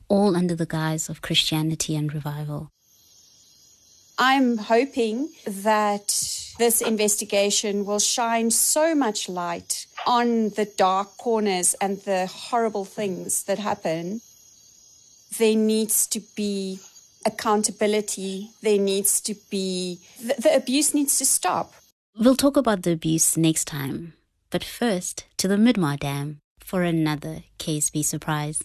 all 0.07 0.35
under 0.35 0.55
the 0.55 0.65
guise 0.65 1.09
of 1.09 1.21
Christianity 1.21 1.95
and 1.95 2.13
revival. 2.13 2.69
I'm 4.17 4.57
hoping 4.57 5.29
that 5.45 6.07
this 6.57 6.81
investigation 6.81 7.85
will 7.85 7.99
shine 7.99 8.49
so 8.49 8.95
much 8.95 9.29
light 9.29 9.85
on 10.07 10.49
the 10.49 10.65
dark 10.65 11.17
corners 11.17 11.75
and 11.75 11.99
the 12.01 12.25
horrible 12.25 12.85
things 12.85 13.43
that 13.43 13.59
happen. 13.59 14.21
There 15.37 15.55
needs 15.55 16.07
to 16.07 16.19
be 16.35 16.79
accountability. 17.27 18.49
There 18.63 18.79
needs 18.79 19.21
to 19.21 19.35
be, 19.51 19.99
the, 20.19 20.35
the 20.41 20.55
abuse 20.55 20.95
needs 20.95 21.19
to 21.19 21.25
stop. 21.25 21.73
We'll 22.17 22.35
talk 22.35 22.57
about 22.57 22.81
the 22.81 22.93
abuse 22.93 23.37
next 23.37 23.65
time, 23.65 24.13
but 24.49 24.63
first 24.63 25.25
to 25.37 25.47
the 25.47 25.57
Midmar 25.57 25.99
Dam 25.99 26.39
for 26.59 26.81
another 26.81 27.43
KSB 27.59 28.03
surprise. 28.03 28.63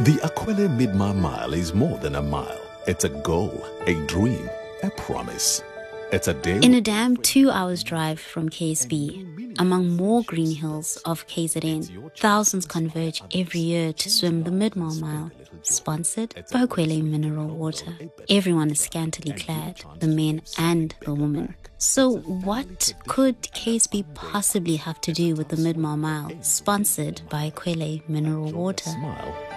The 0.00 0.14
aQuellé 0.22 0.68
Midmar 0.68 1.12
Mile 1.12 1.54
is 1.54 1.74
more 1.74 1.98
than 1.98 2.14
a 2.14 2.22
mile. 2.22 2.60
It's 2.86 3.02
a 3.02 3.08
goal, 3.08 3.66
a 3.88 3.94
dream, 4.06 4.48
a 4.84 4.90
promise. 4.90 5.64
It's 6.10 6.26
a 6.26 6.32
day. 6.32 6.58
In 6.62 6.72
a 6.72 6.80
dam 6.80 7.18
two 7.18 7.50
hours 7.50 7.82
drive 7.84 8.18
from 8.18 8.48
KSB, 8.48 9.56
among 9.58 9.94
more 9.94 10.22
green 10.22 10.56
hills 10.56 10.96
of 11.04 11.26
KZN, 11.26 12.16
thousands 12.16 12.64
converge 12.64 13.22
every 13.34 13.60
year 13.60 13.92
to 13.92 14.10
swim 14.10 14.44
the 14.44 14.50
Midmar 14.50 14.98
Mile, 14.98 15.30
sponsored 15.60 16.34
by 16.50 16.64
Kwele 16.64 17.02
Mineral 17.02 17.48
Water. 17.48 17.92
Everyone 18.30 18.70
is 18.70 18.80
scantily 18.80 19.32
clad, 19.32 19.82
the 19.98 20.06
men 20.06 20.40
and 20.56 20.94
the 21.04 21.12
women. 21.12 21.54
So, 21.76 22.16
what 22.16 22.94
could 23.06 23.42
KSB 23.42 24.14
possibly 24.14 24.76
have 24.76 25.02
to 25.02 25.12
do 25.12 25.34
with 25.34 25.48
the 25.48 25.56
Midmar 25.56 25.98
Mile, 25.98 26.32
sponsored 26.40 27.20
by 27.28 27.50
Kwele 27.50 28.08
Mineral 28.08 28.50
Water? 28.52 28.90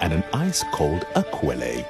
and 0.01 0.11
an 0.11 0.23
ice 0.33 0.65
cold 0.73 1.05
aQuellé. 1.15 1.85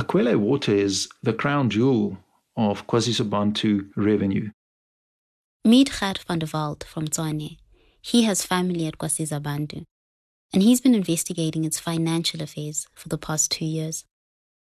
aQuellé 0.00 0.36
water 0.36 0.74
is 0.74 1.08
the 1.22 1.32
crown 1.32 1.70
jewel 1.70 2.18
of 2.56 2.86
Kwasizabantu 2.86 3.90
revenue. 3.96 4.50
Meet 5.64 5.90
Gert 6.00 6.18
van 6.26 6.38
der 6.38 6.48
Walt 6.52 6.84
from 6.84 7.08
Tshwane. 7.08 7.58
He 8.00 8.22
has 8.22 8.44
family 8.44 8.86
at 8.86 8.98
Kwasizabantu, 8.98 9.84
and 10.52 10.62
he's 10.62 10.80
been 10.80 10.94
investigating 10.94 11.64
its 11.64 11.78
financial 11.78 12.40
affairs 12.42 12.86
for 12.94 13.08
the 13.08 13.18
past 13.18 13.50
two 13.50 13.66
years. 13.66 14.04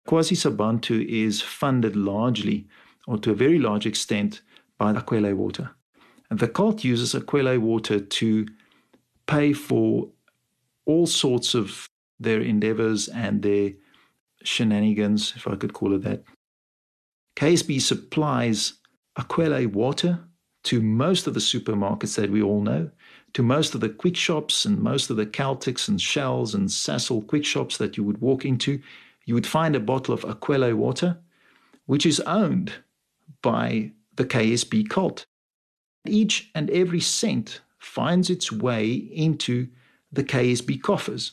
Kwasizabantu 0.08 1.04
is 1.06 1.42
funded 1.42 1.96
largely, 1.96 2.66
or 3.06 3.18
to 3.18 3.32
a 3.32 3.34
very 3.34 3.58
large 3.58 3.86
extent, 3.86 4.40
by 4.78 4.92
aQuellé 4.92 5.34
water. 5.34 5.70
And 6.30 6.38
the 6.38 6.48
cult 6.48 6.82
uses 6.84 7.14
aQuellé 7.14 7.58
water 7.58 8.00
to 8.00 8.46
pay 9.26 9.52
for 9.52 10.08
all 10.86 11.06
sorts 11.06 11.54
of 11.54 11.88
their 12.18 12.40
endeavors 12.40 13.08
and 13.08 13.42
their 13.42 13.72
shenanigans, 14.42 15.34
if 15.36 15.46
I 15.46 15.56
could 15.56 15.72
call 15.72 15.94
it 15.94 16.02
that. 16.02 16.22
KSB 17.36 17.80
supplies 17.80 18.74
aQuellé 19.18 19.66
water 19.66 20.18
to 20.64 20.80
most 20.80 21.26
of 21.26 21.34
the 21.34 21.40
supermarkets 21.40 22.16
that 22.16 22.30
we 22.30 22.42
all 22.42 22.60
know, 22.60 22.90
to 23.34 23.42
most 23.42 23.74
of 23.74 23.80
the 23.80 23.88
quick 23.88 24.16
shops 24.16 24.64
and 24.64 24.80
most 24.80 25.10
of 25.10 25.16
the 25.16 25.26
Caltex 25.26 25.88
and 25.88 26.00
Shells 26.00 26.54
and 26.54 26.68
Sasol 26.68 27.26
quick 27.26 27.44
shops 27.44 27.76
that 27.76 27.96
you 27.96 28.02
would 28.04 28.20
walk 28.20 28.44
into. 28.44 28.80
You 29.26 29.34
would 29.34 29.46
find 29.46 29.76
a 29.76 29.80
bottle 29.80 30.14
of 30.14 30.22
aQuellé 30.22 30.74
water, 30.74 31.18
which 31.84 32.06
is 32.06 32.20
owned 32.20 32.72
by 33.42 33.92
the 34.16 34.24
KSB 34.24 34.88
cult. 34.88 35.26
Each 36.06 36.50
and 36.54 36.70
every 36.70 37.00
cent 37.00 37.60
finds 37.78 38.30
its 38.30 38.50
way 38.50 38.92
into 38.92 39.68
the 40.10 40.24
KSB 40.24 40.82
coffers. 40.82 41.32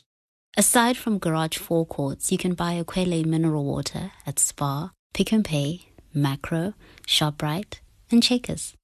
Aside 0.57 0.97
from 0.97 1.17
garage 1.17 1.57
forecourts, 1.57 2.31
you 2.31 2.37
can 2.37 2.53
buy 2.53 2.81
aQuellé 2.81 3.25
mineral 3.25 3.63
water 3.63 4.11
at 4.27 4.37
Spa, 4.37 4.91
Pick 5.13 5.31
n 5.31 5.43
Pay, 5.43 5.92
Makro, 6.15 6.73
ShopRite, 7.07 7.79
and 8.11 8.21
Checkers. 8.21 8.75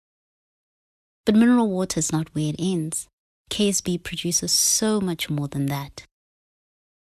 But 1.25 1.35
mineral 1.35 1.69
water 1.69 1.99
is 1.99 2.11
not 2.11 2.33
where 2.33 2.49
it 2.49 2.55
ends. 2.59 3.07
KSB 3.51 4.03
produces 4.03 4.51
so 4.51 4.99
much 4.99 5.29
more 5.29 5.47
than 5.47 5.67
that. 5.67 6.03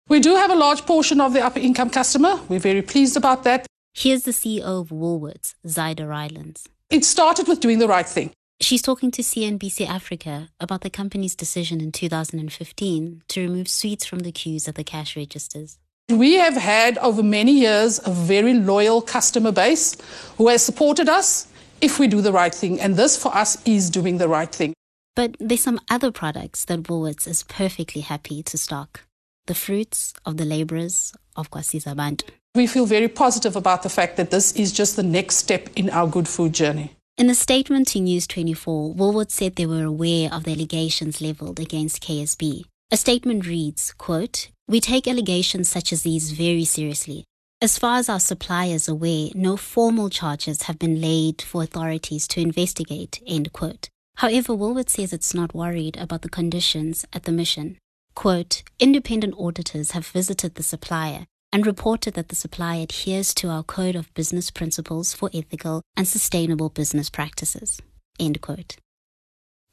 We 0.07 0.19
do 0.19 0.35
have 0.35 0.49
a 0.49 0.55
large 0.55 0.85
portion 0.85 1.21
of 1.21 1.33
the 1.33 1.41
upper 1.41 1.59
income 1.59 1.91
customer. 1.91 2.39
We're 2.49 2.59
very 2.59 2.81
pleased 2.81 3.15
about 3.15 3.43
that. 3.43 3.67
Here's 3.93 4.23
the 4.23 4.31
CEO 4.31 4.81
of 4.81 4.89
Woolworths, 4.89 5.53
Zyda 5.67 6.07
Rylands. 6.07 6.65
It 6.89 7.05
started 7.05 7.47
with 7.47 7.59
doing 7.59 7.79
the 7.79 7.87
right 7.87 8.07
thing. 8.07 8.31
She's 8.61 8.81
talking 8.81 9.11
to 9.11 9.21
CNBC 9.21 9.87
Africa 9.87 10.49
about 10.59 10.81
the 10.81 10.89
company's 10.89 11.35
decision 11.35 11.79
in 11.79 11.91
2015 11.91 13.23
to 13.27 13.41
remove 13.41 13.67
sweets 13.67 14.05
from 14.05 14.19
the 14.19 14.31
queues 14.31 14.67
at 14.67 14.75
the 14.75 14.83
cash 14.83 15.15
registers. 15.15 15.77
We 16.09 16.33
have 16.35 16.55
had 16.55 16.97
over 16.97 17.21
many 17.21 17.51
years 17.51 17.99
a 18.03 18.09
very 18.09 18.55
loyal 18.55 18.99
customer 18.99 19.51
base 19.51 19.95
who 20.37 20.47
has 20.47 20.63
supported 20.63 21.07
us 21.07 21.47
if 21.81 21.99
we 21.99 22.07
do 22.07 22.19
the 22.19 22.31
right 22.31 22.53
thing. 22.53 22.81
And 22.81 22.95
this 22.95 23.15
for 23.15 23.33
us 23.35 23.61
is 23.63 23.91
doing 23.91 24.17
the 24.17 24.27
right 24.27 24.51
thing. 24.51 24.73
But 25.15 25.35
there's 25.39 25.61
some 25.61 25.79
other 25.87 26.11
products 26.11 26.65
that 26.65 26.83
Woolworths 26.83 27.27
is 27.27 27.43
perfectly 27.43 28.01
happy 28.01 28.41
to 28.41 28.57
stock. 28.57 29.01
The 29.45 29.53
fruits 29.53 30.13
of 30.25 30.37
the 30.37 30.45
laborers 30.45 31.13
of 31.35 31.51
Kwasizabantu. 31.51 32.29
We 32.55 32.65
feel 32.65 32.87
very 32.87 33.07
positive 33.07 33.55
about 33.55 33.83
the 33.83 33.89
fact 33.89 34.17
that 34.17 34.31
this 34.31 34.51
is 34.53 34.71
just 34.71 34.95
the 34.95 35.03
next 35.03 35.35
step 35.35 35.69
in 35.75 35.91
our 35.91 36.07
good 36.07 36.27
food 36.27 36.53
journey. 36.53 36.95
In 37.19 37.29
a 37.29 37.35
statement 37.35 37.89
to 37.89 37.99
News 37.99 38.25
24, 38.25 38.95
Woolworths 38.95 39.31
said 39.31 39.57
they 39.57 39.67
were 39.67 39.83
aware 39.83 40.33
of 40.33 40.43
the 40.43 40.53
allegations 40.53 41.21
leveled 41.21 41.59
against 41.59 42.01
KSB. 42.01 42.63
A 42.91 42.97
statement 42.97 43.45
reads, 43.45 43.93
quote, 43.93 44.49
We 44.69 44.79
take 44.79 45.07
allegations 45.07 45.67
such 45.67 45.91
as 45.91 46.03
these 46.03 46.29
very 46.29 46.63
seriously. 46.63 47.25
As 47.59 47.79
far 47.79 47.97
as 47.97 48.07
our 48.07 48.19
suppliers 48.19 48.87
are 48.87 48.91
aware, 48.91 49.29
no 49.33 49.57
formal 49.57 50.11
charges 50.11 50.63
have 50.63 50.77
been 50.77 51.01
laid 51.01 51.41
for 51.41 51.63
authorities 51.63 52.27
to 52.27 52.39
investigate, 52.39 53.19
end 53.25 53.51
quote. 53.51 53.89
However, 54.17 54.53
Woolworths 54.53 54.91
says 54.91 55.11
it's 55.11 55.33
not 55.33 55.55
worried 55.55 55.97
about 55.97 56.21
the 56.21 56.29
conditions 56.29 57.03
at 57.11 57.23
the 57.23 57.31
mission. 57.31 57.79
Quote, 58.13 58.61
Independent 58.79 59.33
auditors 59.39 59.91
have 59.91 60.05
visited 60.05 60.53
the 60.53 60.61
supplier 60.61 61.25
and 61.51 61.65
reported 61.65 62.13
that 62.13 62.29
the 62.29 62.35
supplier 62.35 62.83
adheres 62.83 63.33
to 63.33 63.49
our 63.49 63.63
Code 63.63 63.95
of 63.95 64.13
Business 64.13 64.51
Principles 64.51 65.15
for 65.15 65.31
Ethical 65.33 65.81
and 65.97 66.07
Sustainable 66.07 66.69
Business 66.69 67.09
Practices. 67.09 67.81
End 68.19 68.39
quote. 68.39 68.75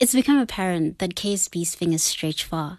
It's 0.00 0.14
become 0.14 0.38
apparent 0.38 1.00
that 1.00 1.16
KSB's 1.16 1.74
fingers 1.74 2.02
stretch 2.02 2.44
far. 2.44 2.78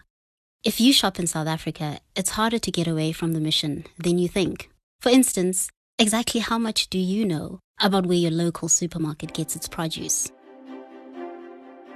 If 0.68 0.82
you 0.82 0.92
shop 0.92 1.18
in 1.18 1.28
South 1.28 1.48
Africa, 1.48 2.02
it's 2.14 2.32
harder 2.32 2.60
to 2.60 2.72
get 2.72 2.90
away 2.90 3.14
from 3.14 3.32
the 3.32 3.40
mission 3.40 3.86
than 3.98 4.18
you 4.18 4.28
think. 4.28 4.70
For 5.00 5.08
instance, 5.08 5.70
exactly 5.98 6.42
how 6.42 6.58
much 6.58 6.90
do 6.90 6.98
you 6.98 7.24
know 7.24 7.62
about 7.80 8.06
where 8.06 8.18
your 8.18 8.32
local 8.32 8.68
supermarket 8.68 9.34
gets 9.34 9.56
its 9.56 9.70
produce? 9.70 10.30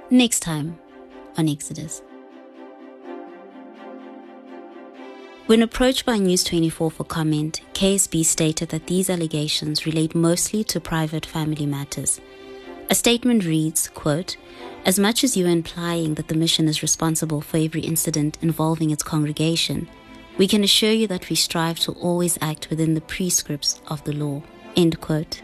Next 0.08 0.40
time 0.40 0.78
on 1.36 1.50
Exodus. 1.50 2.00
When 5.44 5.60
approached 5.60 6.06
by 6.06 6.16
News 6.16 6.42
24 6.42 6.92
for 6.92 7.04
comment, 7.04 7.60
KSB 7.74 8.24
stated 8.24 8.70
that 8.70 8.86
these 8.86 9.10
allegations 9.10 9.84
relate 9.84 10.14
mostly 10.14 10.64
to 10.64 10.80
private 10.80 11.26
family 11.26 11.66
matters. 11.66 12.22
A 12.92 12.94
statement 12.94 13.46
reads, 13.46 13.88
quote, 13.88 14.36
As 14.84 14.98
much 14.98 15.24
as 15.24 15.34
you 15.34 15.46
are 15.46 15.48
implying 15.48 16.12
that 16.16 16.28
the 16.28 16.34
mission 16.34 16.68
is 16.68 16.82
responsible 16.82 17.40
for 17.40 17.56
every 17.56 17.80
incident 17.80 18.36
involving 18.42 18.90
its 18.90 19.02
congregation, 19.02 19.88
we 20.36 20.46
can 20.46 20.62
assure 20.62 20.92
you 20.92 21.06
that 21.06 21.30
we 21.30 21.34
strive 21.34 21.78
to 21.78 21.92
always 21.92 22.36
act 22.42 22.68
within 22.68 22.92
the 22.92 23.00
prescripts 23.00 23.80
of 23.86 24.04
the 24.04 24.12
law. 24.12 24.42
End 24.76 25.00
quote. 25.00 25.40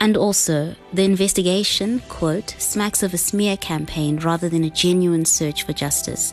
And 0.00 0.16
also, 0.16 0.74
the 0.94 1.04
investigation, 1.04 2.00
quote, 2.08 2.54
smacks 2.56 3.02
of 3.02 3.12
a 3.12 3.18
smear 3.18 3.58
campaign 3.58 4.16
rather 4.20 4.48
than 4.48 4.64
a 4.64 4.70
genuine 4.70 5.26
search 5.26 5.64
for 5.64 5.74
justice. 5.74 6.32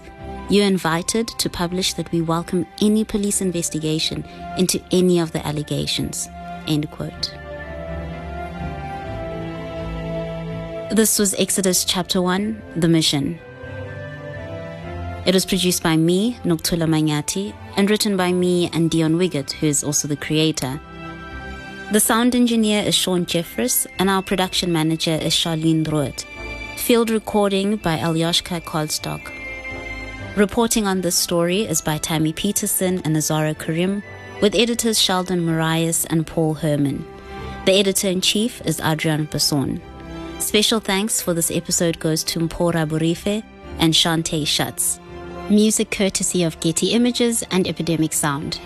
You're 0.49 0.67
invited 0.67 1.27
to 1.27 1.49
publish 1.49 1.95
that 1.95 2.13
we 2.13 2.21
welcome 2.21 2.65
any 2.79 3.03
police 3.03 3.41
investigation 3.41 4.23
into 4.57 4.81
any 4.89 5.19
of 5.19 5.33
the 5.33 5.45
allegations. 5.45 6.29
End 6.65 6.89
quote. 6.91 7.35
This 10.91 11.17
was 11.17 11.33
Exodus 11.33 11.83
chapter 11.83 12.21
1, 12.21 12.61
The 12.75 12.87
Mission. 12.87 13.39
It 15.25 15.33
was 15.33 15.43
produced 15.43 15.81
by 15.81 15.97
me, 15.97 16.37
Nokuthula 16.43 16.85
Manyathi, 16.87 17.55
and 17.75 17.89
written 17.89 18.15
by 18.15 18.31
me 18.31 18.69
and 18.71 18.91
Deon 18.91 19.17
Wiggett, 19.17 19.51
who 19.53 19.65
is 19.65 19.83
also 19.83 20.07
the 20.07 20.15
creator. 20.15 20.79
The 21.91 21.99
sound 21.99 22.35
engineer 22.35 22.83
is 22.83 22.93
Sean 22.93 23.25
Jeffress, 23.25 23.87
and 23.97 24.11
our 24.11 24.21
production 24.21 24.71
manager 24.71 25.15
is 25.15 25.33
Charlene 25.33 25.91
Roet. 25.91 26.23
Field 26.77 27.09
recording 27.09 27.77
by 27.77 27.97
Alyoshka 27.97 28.61
Kodstock. 28.61 29.33
Reporting 30.37 30.85
on 30.85 31.01
this 31.01 31.15
story 31.15 31.61
is 31.61 31.81
by 31.81 31.97
Tammy 31.97 32.31
Petersen 32.31 33.01
and 33.03 33.15
Azarrah 33.15 33.55
Karrim, 33.55 34.03
with 34.39 34.53
editors 34.53 35.01
Sheldon 35.01 35.45
Morais 35.45 36.05
and 36.11 36.27
Paul 36.27 36.53
Herman. 36.53 37.03
The 37.65 37.73
editor 37.73 38.07
in 38.07 38.21
chief 38.21 38.61
is 38.65 38.79
Adrian 38.79 39.25
Basson. 39.25 39.81
Special 40.39 40.79
thanks 40.79 41.21
for 41.21 41.33
this 41.33 41.49
episode 41.49 41.99
goes 41.99 42.23
to 42.25 42.39
Mpora 42.39 42.87
Burife 42.87 43.43
and 43.79 43.93
Shantae 43.93 44.45
Schutz. 44.45 44.99
Music 45.49 45.89
courtesy 45.89 46.43
of 46.43 46.59
Getty 46.59 46.91
Images 46.91 47.43
and 47.51 47.67
Epidemic 47.67 48.13
Sound. 48.13 48.59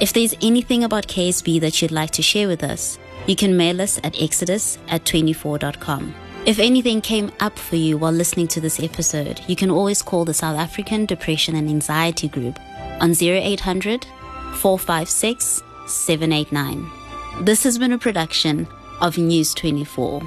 If 0.00 0.12
there's 0.12 0.34
anything 0.42 0.84
about 0.84 1.08
KSB 1.08 1.60
that 1.60 1.80
you'd 1.80 1.90
like 1.90 2.10
to 2.12 2.22
share 2.22 2.46
with 2.46 2.62
us, 2.62 2.98
you 3.26 3.36
can 3.36 3.56
mail 3.56 3.80
us 3.80 3.98
at 4.04 4.20
exodus 4.22 4.78
at 4.88 5.04
24.com. 5.04 6.14
If 6.46 6.58
anything 6.58 7.00
came 7.00 7.32
up 7.40 7.58
for 7.58 7.76
you 7.76 7.98
while 7.98 8.12
listening 8.12 8.48
to 8.48 8.60
this 8.60 8.80
episode, 8.80 9.40
you 9.48 9.56
can 9.56 9.70
always 9.70 10.02
call 10.02 10.24
the 10.24 10.34
South 10.34 10.56
African 10.56 11.04
Depression 11.04 11.56
and 11.56 11.68
Anxiety 11.68 12.28
Group 12.28 12.58
on 13.00 13.14
0800 13.20 14.06
456 14.54 15.62
789. 15.86 16.90
This 17.44 17.64
has 17.64 17.78
been 17.78 17.92
a 17.92 17.98
production 17.98 18.66
of 19.00 19.16
News 19.18 19.54
24. 19.54 20.22